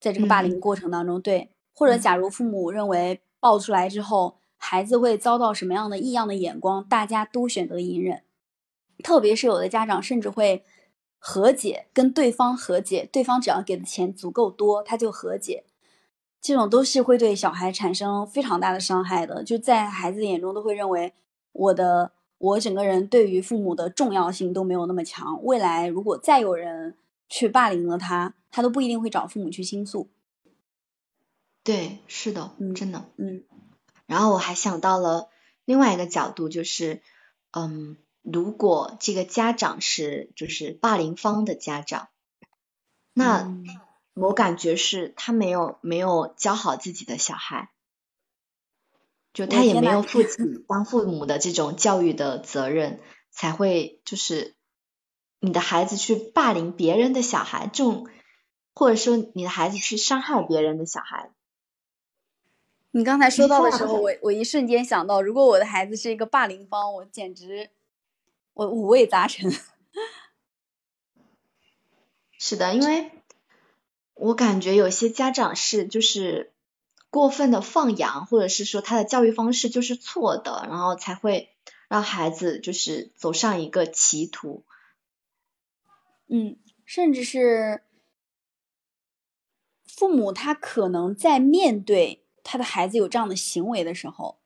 [0.00, 8.22] 在这个霸凌过程当中，对，或者假如父母认为爆出来之后，孩子会遭到什么样的异样的眼光，大家都选择隐忍，
[9.02, 10.64] 特别是有的家长甚至会
[11.18, 15.64] 和解，跟对方和解，对方只要给的钱足够多，他就和解，
[16.40, 21.12] 这种都是会对小孩产生非常大的伤害的，就在孩子眼中都会认为
[21.52, 22.12] 我的。
[22.38, 25.42] 我整个人对于父母的重要性都没有那么强。
[25.42, 26.94] 未来如果再有人
[27.30, 30.08] 去霸凌了他，他都不一定会找父母去倾诉。
[31.62, 33.44] 对，是的，嗯真的，嗯。
[34.06, 35.28] 然后我还想到了
[35.66, 37.02] 另外一个角度，就是，
[37.50, 42.08] 嗯，如果这个家长是就是霸凌方的家长，
[43.12, 43.54] 那
[44.14, 47.68] 我感觉是他没有没有教好自己的小孩。
[49.34, 53.00] 就他也没有负起当父母的这种教育的责任，
[53.30, 54.54] 才会就是
[55.40, 58.08] 你的孩子去霸凌别人的小孩，这种
[58.76, 61.30] 或者说你的孩子去伤害别人的小孩。
[62.90, 67.70] 你刚才说到的时候，我我一瞬间想到，如果我的孩子是一个霸凌方，我简直
[68.52, 69.50] 我五味杂陈。
[72.38, 73.10] 是的，因为
[74.12, 76.52] 我感觉有些家长是就是。
[77.08, 81.48] 过分的放养，或者是说他的教育方式就是错的，然后才会
[81.88, 84.64] 让孩子就是走上一个歧途。
[86.26, 87.80] 嗯，甚至是
[89.96, 94.38] 父母他可能在面对他的孩子有这样的行为的时候，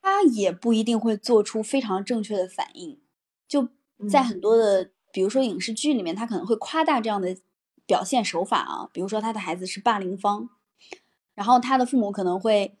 [0.00, 3.00] 他也不一定会做出非常正确的反应。
[3.48, 3.68] 就
[4.08, 7.36] 在很多的，比如说影视剧里面，他可能会夸大这样的
[7.84, 10.48] 表现手法啊，比如说他的孩子是霸凌方。
[11.34, 12.78] 然后他的父母可能会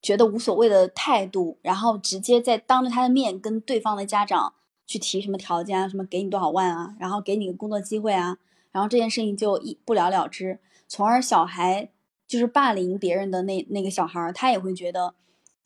[0.00, 4.54] 觉得无所谓的态度，然后直接在当着他的面跟对方的家长
[4.86, 8.38] 去提什么条件啊，什么给你多少万啊，然后给你个工作机会啊，
[8.72, 11.90] 然后这件事情就一不了了之，从而小孩
[12.26, 15.14] 就是霸凌别人的那那个小孩，他也会觉得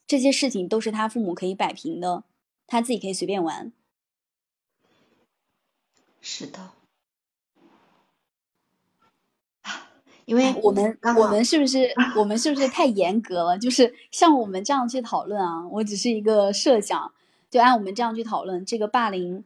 [0.06, 2.24] 这些事情都是他父母可以摆平的，
[2.66, 3.72] 他自己可以随便玩。
[6.20, 6.70] 是的。
[10.24, 13.58] 因为我们我们是不是我们是不是太严格了？
[13.58, 17.12] 就是像我们这样去讨论啊，我只是一个设想，
[17.50, 19.44] 就按我们这样去讨论这个霸凌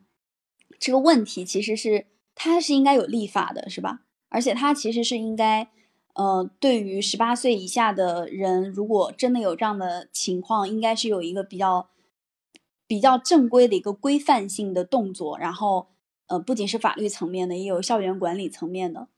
[0.78, 2.07] 这个问题，其实是
[2.37, 4.03] 它是应该有立法的，是吧？
[4.28, 5.68] 而且他其实是应该，
[6.14, 11.89] 呃，对于十八岁以下的人，如果真的有这样的情况，应该是有一个比较
[12.87, 15.89] 比较正规的一个规范性的动作，然后
[16.26, 19.09] 呃，不仅是法律层面的，也有校园管理层面的。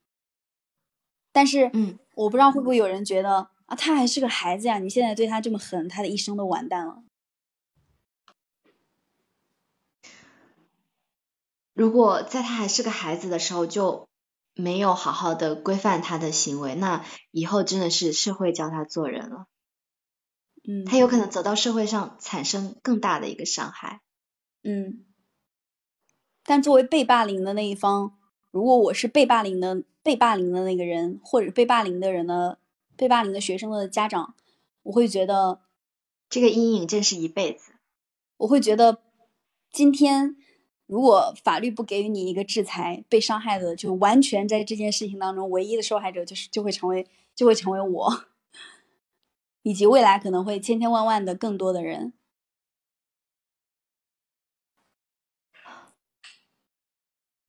[1.32, 7.02] 但是，嗯，我不知道会不会有人觉得啊，他还是个孩子呀，你现在对他这么狠，他的一生都完蛋了。
[11.78, 14.08] 如果在他还是个孩子的时候就
[14.54, 19.46] 没有好好的规范他的行为，那以后真的是社会教他做人了。
[20.66, 24.00] 嗯，他有可能走到社会上产生更大的一个伤害。
[24.64, 25.04] 嗯，
[26.42, 28.18] 但作为被霸凌的那一方，
[28.50, 29.84] 如果我是被霸凌的。
[30.00, 32.58] 被霸凌的那个人，或者被霸凌的人的
[32.96, 34.34] 被霸凌的学生的家长，
[34.82, 35.60] 我会觉得
[36.30, 37.72] 这个阴影真是一辈子。
[38.38, 39.02] 我会觉得
[39.70, 40.37] 今天
[40.88, 48.24] 如果法律不给予你一个制裁，被伤害的就完全在这件事情当中唯一的受害者就是就会成为就会成为我，
[49.62, 52.14] 以及未来可能会千千万万的更多的人。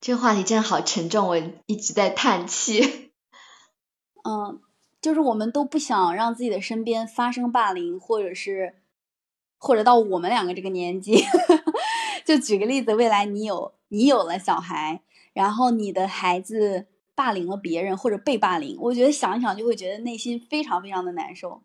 [0.01, 3.11] 这个话题真的好沉重，我一直在叹气。
[4.23, 4.61] 嗯，
[5.01, 8.81] 就是我们都不想让自己的身边发生霸凌，或者是
[9.57, 11.23] 或者到我们两个这个年纪。
[12.29, 15.01] 就举个例子，未来你有你有了小孩，
[15.33, 21.63] 然后你的孩子霸凌了别人或者被霸凌，我觉得想一想就会觉得内心非常非常的难受。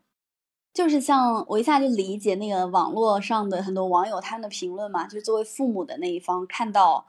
[0.72, 7.08] 就是像我一下就理解那个网络上的很多网友他们的评论嘛，就作为父母的那一方看到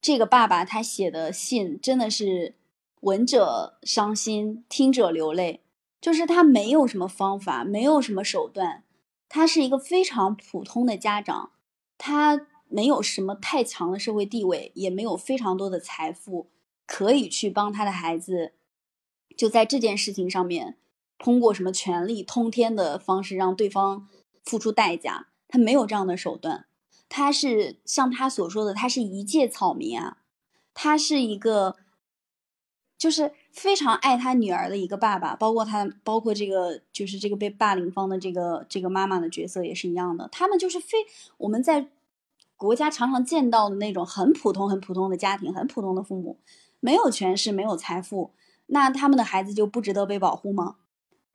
[0.00, 2.54] 这个爸爸他写的信，真的是
[3.02, 5.60] 闻者伤心，听者流泪。
[6.00, 8.84] 就是他没有什么方法，没有什么手段，
[9.28, 11.50] 他是一个非常普通的家长，
[11.98, 12.46] 他。
[12.70, 16.48] 没有什么太强的社会地位，也没有非常多的财富，
[16.86, 18.52] 可以去帮他的孩子，
[19.36, 20.76] 就在这件事情上面，
[21.18, 24.06] 通过什么权力通天的方式让对方
[24.44, 26.66] 付出代价，他没有这样的手段。
[27.08, 30.18] 他是像他所说的，他是一介草民啊，
[30.74, 31.76] 他是一个，
[32.98, 40.98] 就是非常爱他女儿的一个爸爸，包括他，包括这个，就是这个被霸凌方的这个这个妈妈的角色也是一样的，他们就是非
[41.38, 41.88] 我们在。
[42.58, 46.36] 国家常常见到的那种很普通、很普通的家庭，很普通的父母，
[46.80, 48.32] 没有权势，没有财富，
[48.66, 50.74] 那他们的孩子就不值得被保护吗？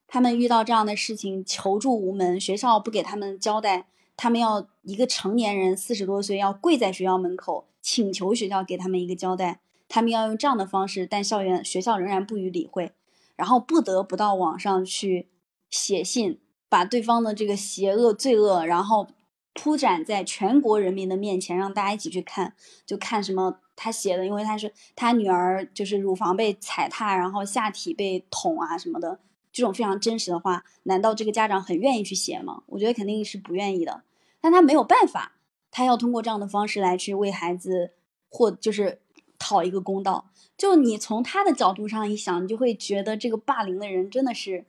[0.05, 12.91] 他们遇到这样的事情求助无门，学校不给他们交代，他们要一个成年人四十多岁要跪在学校门口请求学校给他们一个交代，他们要用这样的方式，但校园学校仍然不予理会，
[13.37, 15.29] 然后不得不到网上去
[15.69, 19.07] 写信，把对方的这个邪恶罪恶，然后。
[19.53, 29.19] 铺展在全国人民的面前，让大家一起去看，就看什么他写的，因为他是他女儿，就是乳房被踩踏，然后下体被捅啊什么的，
[29.51, 32.63] 这种非常真实的话，难道这个家长很愿意去写吗？
[32.65, 34.01] 我觉得肯定是不愿意的，
[34.41, 35.33] 但他没有办法，
[35.69, 37.91] 他要通过这样的方式来去为孩子
[38.29, 38.99] 或就是
[39.37, 40.29] 讨一个公道。
[40.57, 44.65] 就你从他的角度上一想，你就会觉得这个霸凌的人真的是，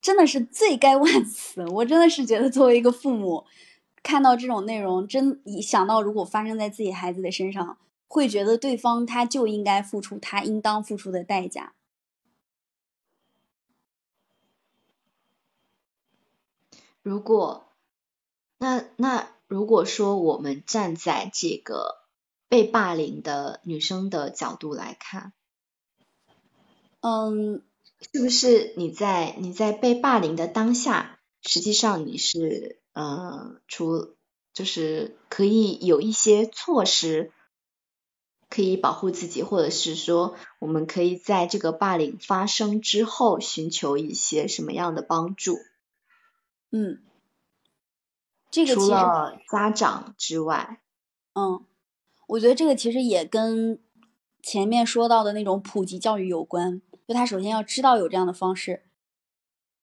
[0.00, 1.64] 真的是罪该万 死。
[1.68, 3.44] 我真的是觉得作为一个父母。
[4.06, 7.76] 看到这种内容，真一想到如果发生在自己孩子的身上，
[8.06, 11.74] 会觉得对方他就应该付出他应当付出的代价。
[17.02, 17.66] 如果，
[18.58, 21.96] 那那如果说我们站在这个
[22.48, 25.32] 被霸凌的女生的角度来看，
[27.00, 27.60] 嗯，
[28.12, 32.78] 是不是你在你在被霸凌的当下，实际上你是？
[32.96, 34.16] 呃，除
[34.54, 37.30] 就是可以有一些措施
[38.48, 45.58] 可以保护自己，或者是说，我们可以在这个霸凌发生之后寻求一些什么样的帮助？
[46.70, 47.02] 嗯，
[48.50, 50.80] 这个除了家长之外，
[51.34, 51.66] 嗯，
[52.28, 53.78] 我觉得这个其实也跟
[54.42, 58.84] 前面说到的那种普及教育有关，就他首先要知道有这样的方式，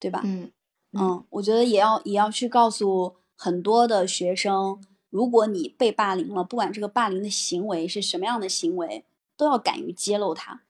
[0.00, 0.20] 对吧？
[0.24, 0.50] 嗯。
[0.96, 4.80] 嗯，我觉得也要也要去告诉很多的学生，
[5.10, 9.04] 如果你被霸凌了，不管这个霸凌的行为是什么样的行为，
[9.36, 10.62] 都要敢于揭露它。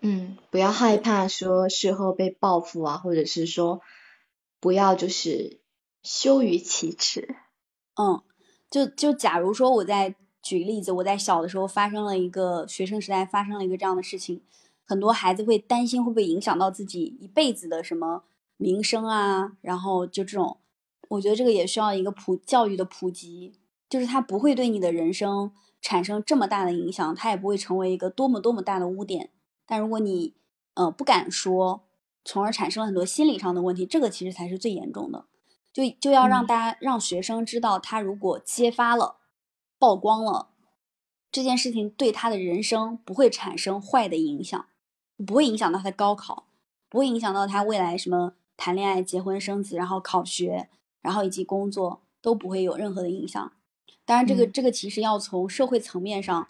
[0.00, 3.80] 嗯，不要害怕说事后被报复啊，或者是说
[4.60, 5.60] 不要就是
[6.02, 7.36] 羞于启齿。
[7.96, 8.22] 嗯，
[8.70, 14.42] 就就假如说我在举例子，我在小的时候发生了一个学生时代发生了一个这样的事情。
[14.88, 18.24] 很多孩子会担心会不会影响到自己一辈子的什么
[18.56, 20.56] 名声啊，然后就这种，
[21.10, 23.52] 我觉得这个也需要一个普教育的普及，
[23.90, 29.28] 就是他不会对你的人生产生这么大的影响，他也不会成为一个多么多么大的污点。
[29.66, 30.34] 但如果你
[30.72, 31.84] 呃不敢说，
[32.24, 35.26] 从而产生了很多心理上的问题，这个其实才是最严重的。
[35.70, 39.16] 就就要让大家让学生知道，他如果揭发了、
[39.78, 40.48] 曝光了
[41.30, 44.66] 这件事情，对他的人生不会产生坏的影响。
[45.26, 46.46] 不会影响到他的高考，
[46.88, 50.68] 不会影响到他未来什么谈恋爱、结婚、生子，然后考学，
[51.02, 53.52] 然后以及工作都不会有任何的影响。
[54.04, 56.48] 当然，这个这个其实要从社会层面上，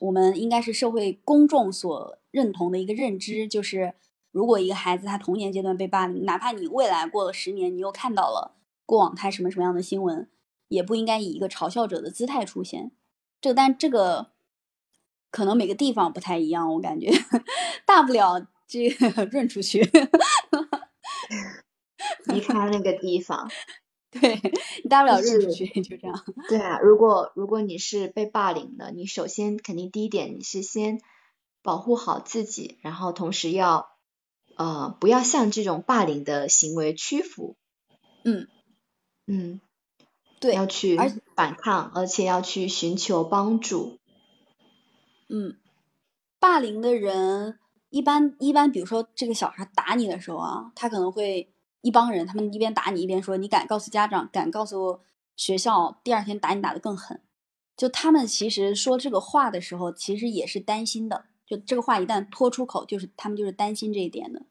[0.00, 3.94] 我们应该是社会公众所认同的一个认知，就是
[4.32, 10.28] 如果一个孩子他童年阶段被霸凌，哪怕你未来过了十年，你又看到了过往他什么什么样的新闻，
[10.68, 12.90] 也不应该以一个嘲笑者的姿态出现。
[13.40, 14.32] 这但这个。
[15.30, 17.10] 可能每个地方不太一样，我感觉
[17.86, 19.80] 大不了这个润出去，
[22.26, 23.50] 离开那个地方。
[24.10, 24.40] 对
[24.82, 26.24] 你大不了润出去，就这样。
[26.48, 31.00] 对啊，如果如果你是被霸凌的，你首先肯定第一点你是先
[31.62, 33.88] 保护好自己，然后同时要
[34.56, 37.56] 呃不要向这种霸凌的行为屈服。
[38.24, 38.48] 嗯
[39.28, 39.60] 嗯，
[40.40, 40.98] 对，要去
[41.36, 44.00] 反抗，而且要去寻求帮助。
[45.30, 45.56] 嗯，
[46.38, 47.58] 霸凌的人
[47.88, 51.52] 一般一般，比如说这个小孩打你的时候啊，他可能会。
[51.82, 55.00] 一帮人，他们一边打你一边说：“你敢告诉家长，敢告诉
[55.34, 57.22] 学校，第二天打你打得更狠。”
[57.74, 61.24] 就他们其实说这个话的时候，其实也是担心的。
[61.46, 64.42] 就这个话一旦脱出口，就是他们就是担心这一点的。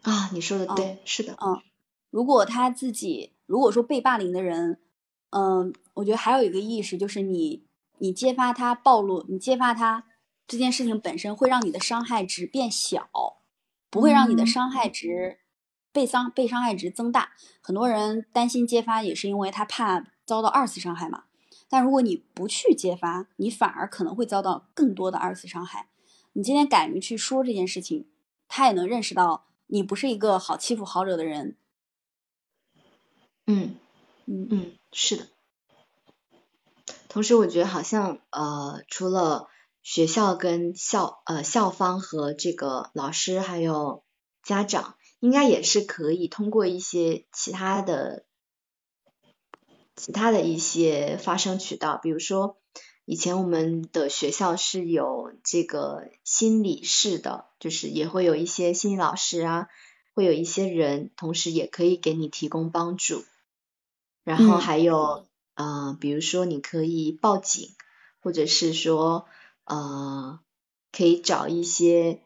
[0.00, 1.34] 啊，你说的对，是的。
[1.34, 1.60] 嗯，
[2.08, 4.80] 如果他自己如果说被霸凌的人，
[5.32, 7.66] 嗯，我觉得还有一个意识就是你
[8.02, 10.06] 你揭发他暴露，你揭发他
[10.48, 13.08] 这件事情本身会让你的伤害值变小，
[13.88, 15.38] 不会让你的伤害值。
[15.92, 21.24] 被伤被伤害值增大，很多人担心揭发，也是因为他怕遭到二次伤害嘛。
[21.68, 25.90] 但如果你不去揭发，你反而可能会遭到更多的二次伤害。
[26.32, 28.08] 你今天敢于去说这件事情，
[28.48, 31.56] 他也能认识到你不是一个好欺负、好惹的人。
[33.46, 33.76] 嗯
[34.26, 35.28] 嗯嗯，是的。
[37.12, 39.48] 同时，我觉得好像呃，除了
[39.82, 44.02] 学校跟校呃校方和这个老师还有
[44.42, 44.94] 家长。
[45.20, 48.24] 应该也是可以通过一些其他的、
[49.94, 52.56] 其他的一些发声渠道，比如说
[53.04, 59.68] 以前我们的学校是有这个心理室的，就是也会有一些心理老师啊，
[60.12, 63.22] 会有一些人，同时也可以给你提供帮助。
[64.24, 67.68] 然后还有呃，比如说你可以报警，
[68.20, 69.26] 或者是说
[69.64, 70.40] 呃，
[70.90, 72.22] 可以找一些。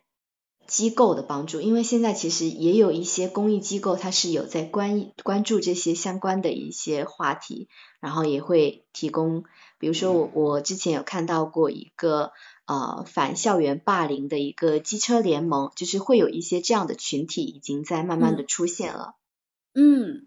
[0.69, 7.69] 机构的帮助，因为现在其实也有一些公益机构，它是有在关关注这些相关的一些话题，
[8.01, 9.45] 然后也会提供，
[9.79, 12.33] 比如说我我之前有看到过一个
[12.67, 19.15] 呃反校园霸凌的一个机车联盟，就是会有一些这样的群体已经在慢慢的出现了。
[19.73, 20.27] 嗯，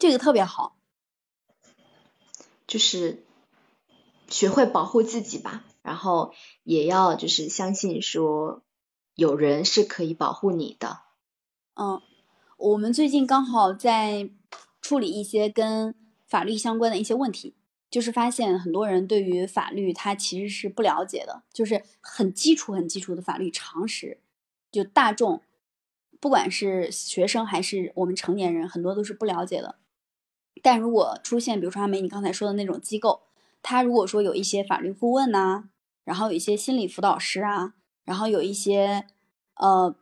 [0.00, 0.78] 这个特别好，
[2.66, 3.22] 就是
[4.30, 5.62] 学会保护自己吧。
[5.82, 6.32] 然后
[6.62, 8.62] 也要就是相信说
[9.14, 11.00] 有人是可以保护你的。
[11.74, 12.00] 嗯，
[12.56, 14.30] 我们最近刚好在
[14.80, 15.94] 处理一些跟
[16.26, 17.54] 法律相关的一些问题，
[17.90, 24.18] 就是发现很多人对于法律他其实是不了解的，就是很基础很基础的法律常识，
[24.72, 25.42] 就大众
[26.18, 29.76] 不管是学生还是我们成年人，很多都是不了解的。
[30.62, 33.22] 但如果出现比如说阿梅你刚才说的那种机构。
[33.62, 35.64] 他如果说有一些法律顾问呐，
[36.04, 37.74] 然后有一些心理辅导师啊，
[38.06, 39.04] 然后有一些
[39.56, 39.94] 呃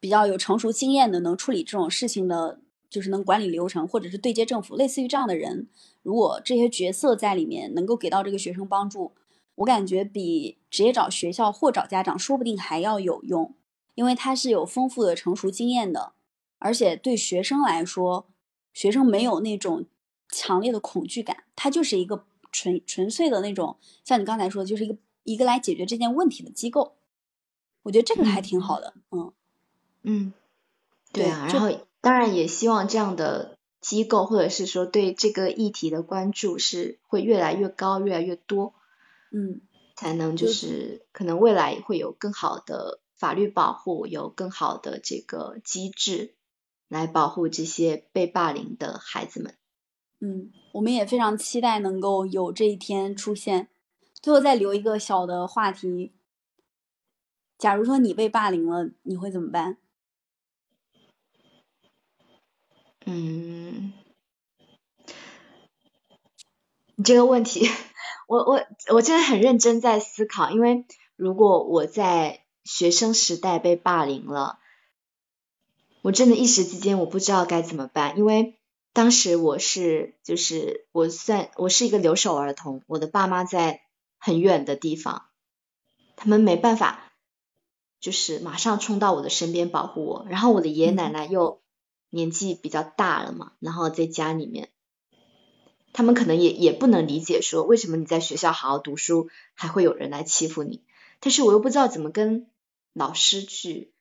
[0.00, 5.68] 比较有成熟经验的能处理这种事情的，就是能管理流程或者是对接政府，类似于这样的人，
[6.02, 9.12] 如果这些角色在里面能够给到这个学生帮助，
[9.56, 13.54] 我感觉比直接找学校或找家长说不定还要有用，
[13.94, 16.14] 因为他是有丰富的成熟经验的，
[16.58, 18.26] 而且对学生来说，
[18.72, 19.84] 学生没有那种
[20.32, 22.24] 强烈的恐惧感，它就是一个。
[22.54, 26.96] 纯纯粹的那种，像你刚才说的，就是一个一个来解决这件问题的机构，
[27.82, 29.32] 我觉得这个还挺好的，嗯
[30.02, 30.34] 嗯，
[31.14, 31.70] 对啊，然后
[32.02, 38.74] 当然也希望这样的机构，或者是说对这个议题的关注是会越来越高，越来越多，
[39.30, 39.62] 嗯，
[39.96, 46.34] 才能就是可能未来会有更好的法律保护，有更好的这个机制
[46.88, 49.54] 来保护这些被霸凌的孩子们。
[50.24, 53.68] 嗯，我们也非常期待能够有这一天出现。
[54.20, 56.12] 最后再留一个小的话题：
[57.58, 59.78] 假如说你被霸凌了，你会怎么办？
[63.04, 63.92] 嗯，
[66.94, 67.68] 你这个问题，
[68.28, 68.64] 我我
[68.94, 70.52] 我真的很认真在思考。
[70.52, 74.60] 因为如果我在学生时代被霸凌了，
[76.02, 78.56] 我真的一时之间我不知道该怎么办，因为。
[78.94, 83.80] 当时我是就是我算我是一个留守儿童，我的爸妈在
[84.18, 85.26] 很远的地方，
[86.14, 87.14] 他们没办法
[88.00, 91.62] 就是马上冲到我的身边保护我，然后我的爷爷奶奶又
[92.10, 94.68] 年纪比较大了嘛，然后在家里面，
[95.94, 100.82] 他们可能也也不能理解说为什么你在学校好好读书还会有人来欺负你，
[101.18, 102.46] 但是我又不知道怎么跟
[102.92, 103.94] 老师去，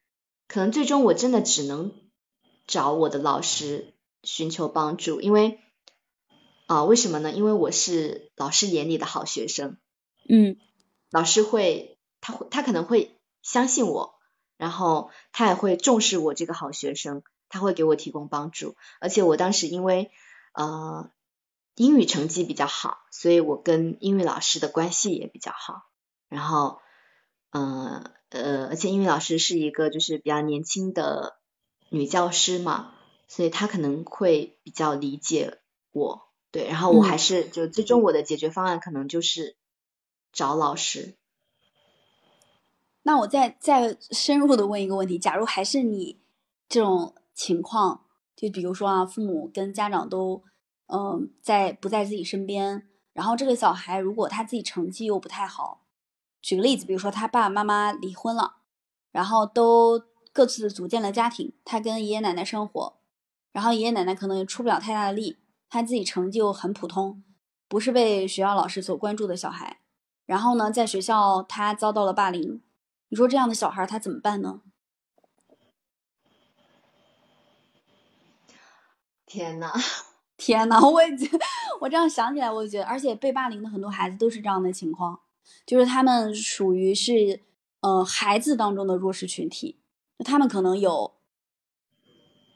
[0.50, 1.94] 可能最终我真的只能
[2.68, 3.94] 找我的老师。
[4.24, 5.60] 寻求帮助，因为
[6.68, 7.32] 啊，为什么呢？
[7.32, 9.78] 因为我是老师眼里的好学生，
[10.30, 10.58] 嗯，
[11.10, 14.16] 老师会，他会他可能会相信我，
[14.58, 18.76] 然后他也会重视我这个好学生，他会给我提供帮助。
[19.00, 20.12] 而且我当时因为
[20.54, 21.12] 呃
[21.76, 25.90] 英语成绩比较好，所以我跟英语老师的关系也比较好。
[26.30, 26.80] 然后，
[27.50, 31.38] 呃呃，而且英语老师是一个就是比较年轻的
[31.90, 32.94] 女教师嘛，
[33.32, 35.60] 所以他可能会比较理解
[35.94, 36.24] 我。
[36.52, 39.56] 对，然后我还是就最终我的解决方案可能就是
[40.34, 41.16] 找老师。
[43.04, 46.20] 那我再再深入的问一个问题：假如还是你
[46.68, 48.04] 这种情况，
[48.36, 50.44] 就比如说啊，父母跟家长都
[50.88, 55.86] 嗯在不在自己身边，然后这个小孩如果他自己成绩又不太好，
[56.42, 58.58] 举个例子，比如说他爸爸妈妈离婚了，
[59.14, 60.04] 然后都
[60.34, 62.98] 各自组建了家庭，他跟爷爷奶奶生活，
[63.52, 65.38] 然后爷爷奶奶可能也出不了太大的力。
[65.70, 67.24] 他自己成绩又很普通，
[67.70, 69.80] 不是被学校老师所关注的小孩。
[70.26, 72.62] 然后呢，在学校他遭到了霸凌，
[73.08, 74.62] 你说这样的小孩他怎么办呢？
[79.26, 79.72] 天呐，
[80.36, 81.26] 天呐，我也觉
[81.80, 85.22] 我这样想起来，我就觉得，而且被霸凌的很多孩子都是这样的情况，
[85.66, 87.42] 就是他们属于是
[87.80, 89.80] 呃孩子当中的弱势群体，
[90.26, 91.14] 他们可能有，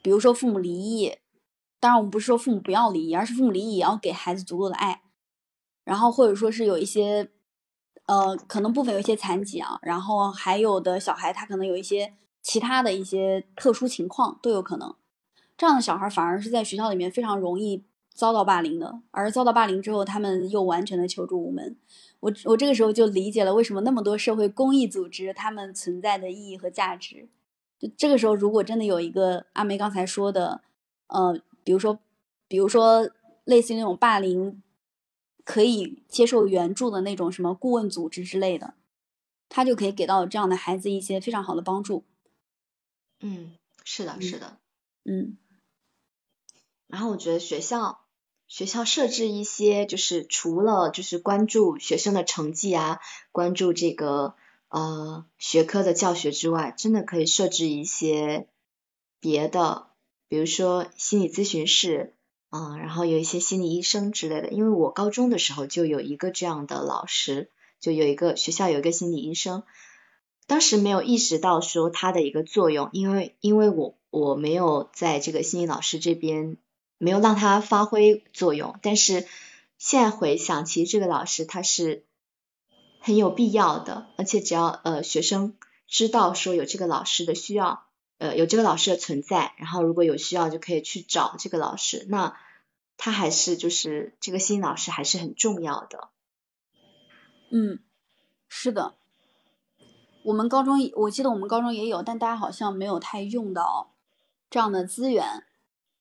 [0.05, 1.17] 比如说父母离异。
[1.79, 5.01] 当然，我们不是说父母不要离异，而是父母离异也要给孩子足够的爱。
[5.83, 7.29] 然后或者说是有一些，
[8.05, 14.95] 呃，可能部分有一些残疾啊，然后还有的小孩他可能有一些其他的一些特殊情况都有可能。
[15.57, 17.83] 这样的小孩反而是在学校里面非常容易
[18.13, 21.77] 遭到霸凌的，而遭到霸凌之后，他们又完全的求助无门。
[22.19, 27.29] 我我这个时候就理解了为什么那么多社会公益组织他们存在的意义和价值。
[27.79, 30.61] 就这个时候，如果真的有一个阿梅刚才说的，
[31.07, 31.41] 呃。
[31.65, 31.97] 比如说，
[32.47, 33.09] 比如说，
[33.43, 34.61] 类似于那种霸凌，
[35.43, 38.75] 可以接受援助的那种什么顾问组织之类的，
[39.49, 42.03] 他就可以给到这样的孩子一些非常好的帮助。
[43.19, 44.59] 嗯，是的，是的，
[45.05, 45.39] 嗯。
[46.85, 48.05] 然后我觉得学校
[48.47, 52.99] 学校设置一些，就是除了就是关注学生的成绩啊，
[53.31, 54.35] 关注这个
[54.69, 58.47] 呃学科的教学之外，真的可以设置一些
[59.19, 59.87] 别的。
[60.27, 62.15] 比如说心理咨询室，
[62.49, 64.49] 嗯，然后有一些心理医生之类的。
[64.49, 69.63] 因为我高中的时候就有一个这样的老师，就有一个学校有一个心理医生，
[70.47, 76.57] 当时没有意识到说他的一个作用，因为因为我我没有在这个心理老师这边
[76.97, 79.27] 没有让他发挥作用，但是
[79.77, 82.03] 现在回想，其实这个老师他是
[83.05, 85.55] 很有必要的，而且只要呃学生
[85.87, 87.85] 知道说有这个老师的需要。
[88.17, 92.05] 呃，有这个老师的存在，然后如果有需要就可以去找这个老师。
[92.07, 92.37] 那
[92.95, 96.07] 他还是就是这个新老师还是很重要的。
[97.51, 97.79] 嗯，
[98.47, 98.95] 是的，
[100.23, 103.91] 我们高中我记得我们高中也有，但大家好像没有太用到
[104.49, 105.43] 这样的资源，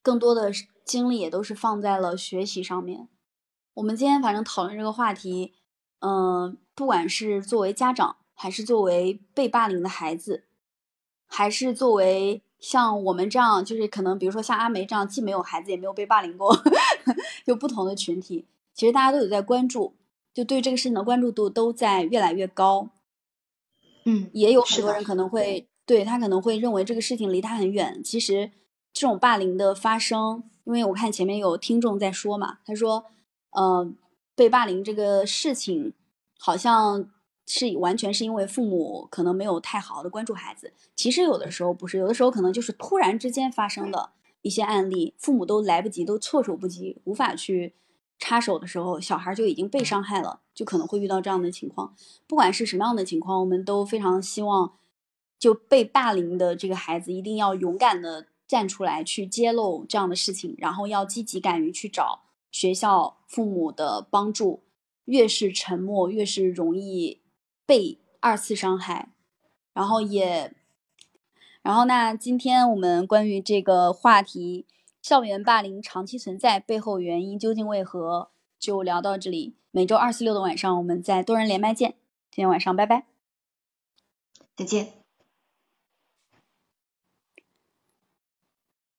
[0.00, 0.52] 更多的
[0.84, 3.08] 精力也都是放在了学习上面。
[3.74, 5.52] 我们今天反正讨论这个话题，
[5.98, 10.44] 嗯，不管是作为家长还是作为被霸凌的孩子。
[11.26, 16.56] 还是作为像我们这样，就是可能比如说像阿梅这样，既没有孩子也没有被霸凌过，
[17.44, 19.94] 就不同的群体，其实大家都有在关注，
[20.32, 22.90] 就对这个事情的关注度都在越来越高。
[24.04, 28.00] 嗯，也有很多人可能会对他可能会认为这个事情离他很远。
[28.04, 28.52] 其实
[28.92, 33.06] 这种霸凌的发生，因为我看前面有听众在说嘛，他说，
[33.50, 33.90] 呃，
[34.36, 35.94] 被霸凌这个事情
[36.44, 37.10] 好像。
[37.46, 47.74] 是完全是因为父母可能没有太好的关注孩子，其实有的时候不是，有的时候可能就是突然之间发生的一些案例，父母都来不及，都措手不及，无法去
[48.18, 51.94] 插手的时候，小孩就已经被伤害了，就可能会遇到这样的情况。
[52.26, 54.78] 不管是什么样的情况，我们都非常希望
[55.38, 64.63] 就被霸凌的这个孩子一定要勇敢的站出来去揭露这样的事情，然后要积极敢于去找学校、父母的帮助。
[65.04, 67.20] 越是沉默，越是容易。
[67.66, 69.08] 被二次伤害，
[69.72, 70.52] 然后也，
[71.62, 74.66] 然后那今天我们关于这个话题，
[75.00, 78.28] 校园霸凌长期存在背后原因究竟为何，
[78.58, 79.54] 就聊到这里。
[79.70, 81.92] 每周二、四、六的晚上，我们在多人连麦见。
[82.30, 83.06] 今天晚上，拜拜，
[84.54, 85.03] 再见。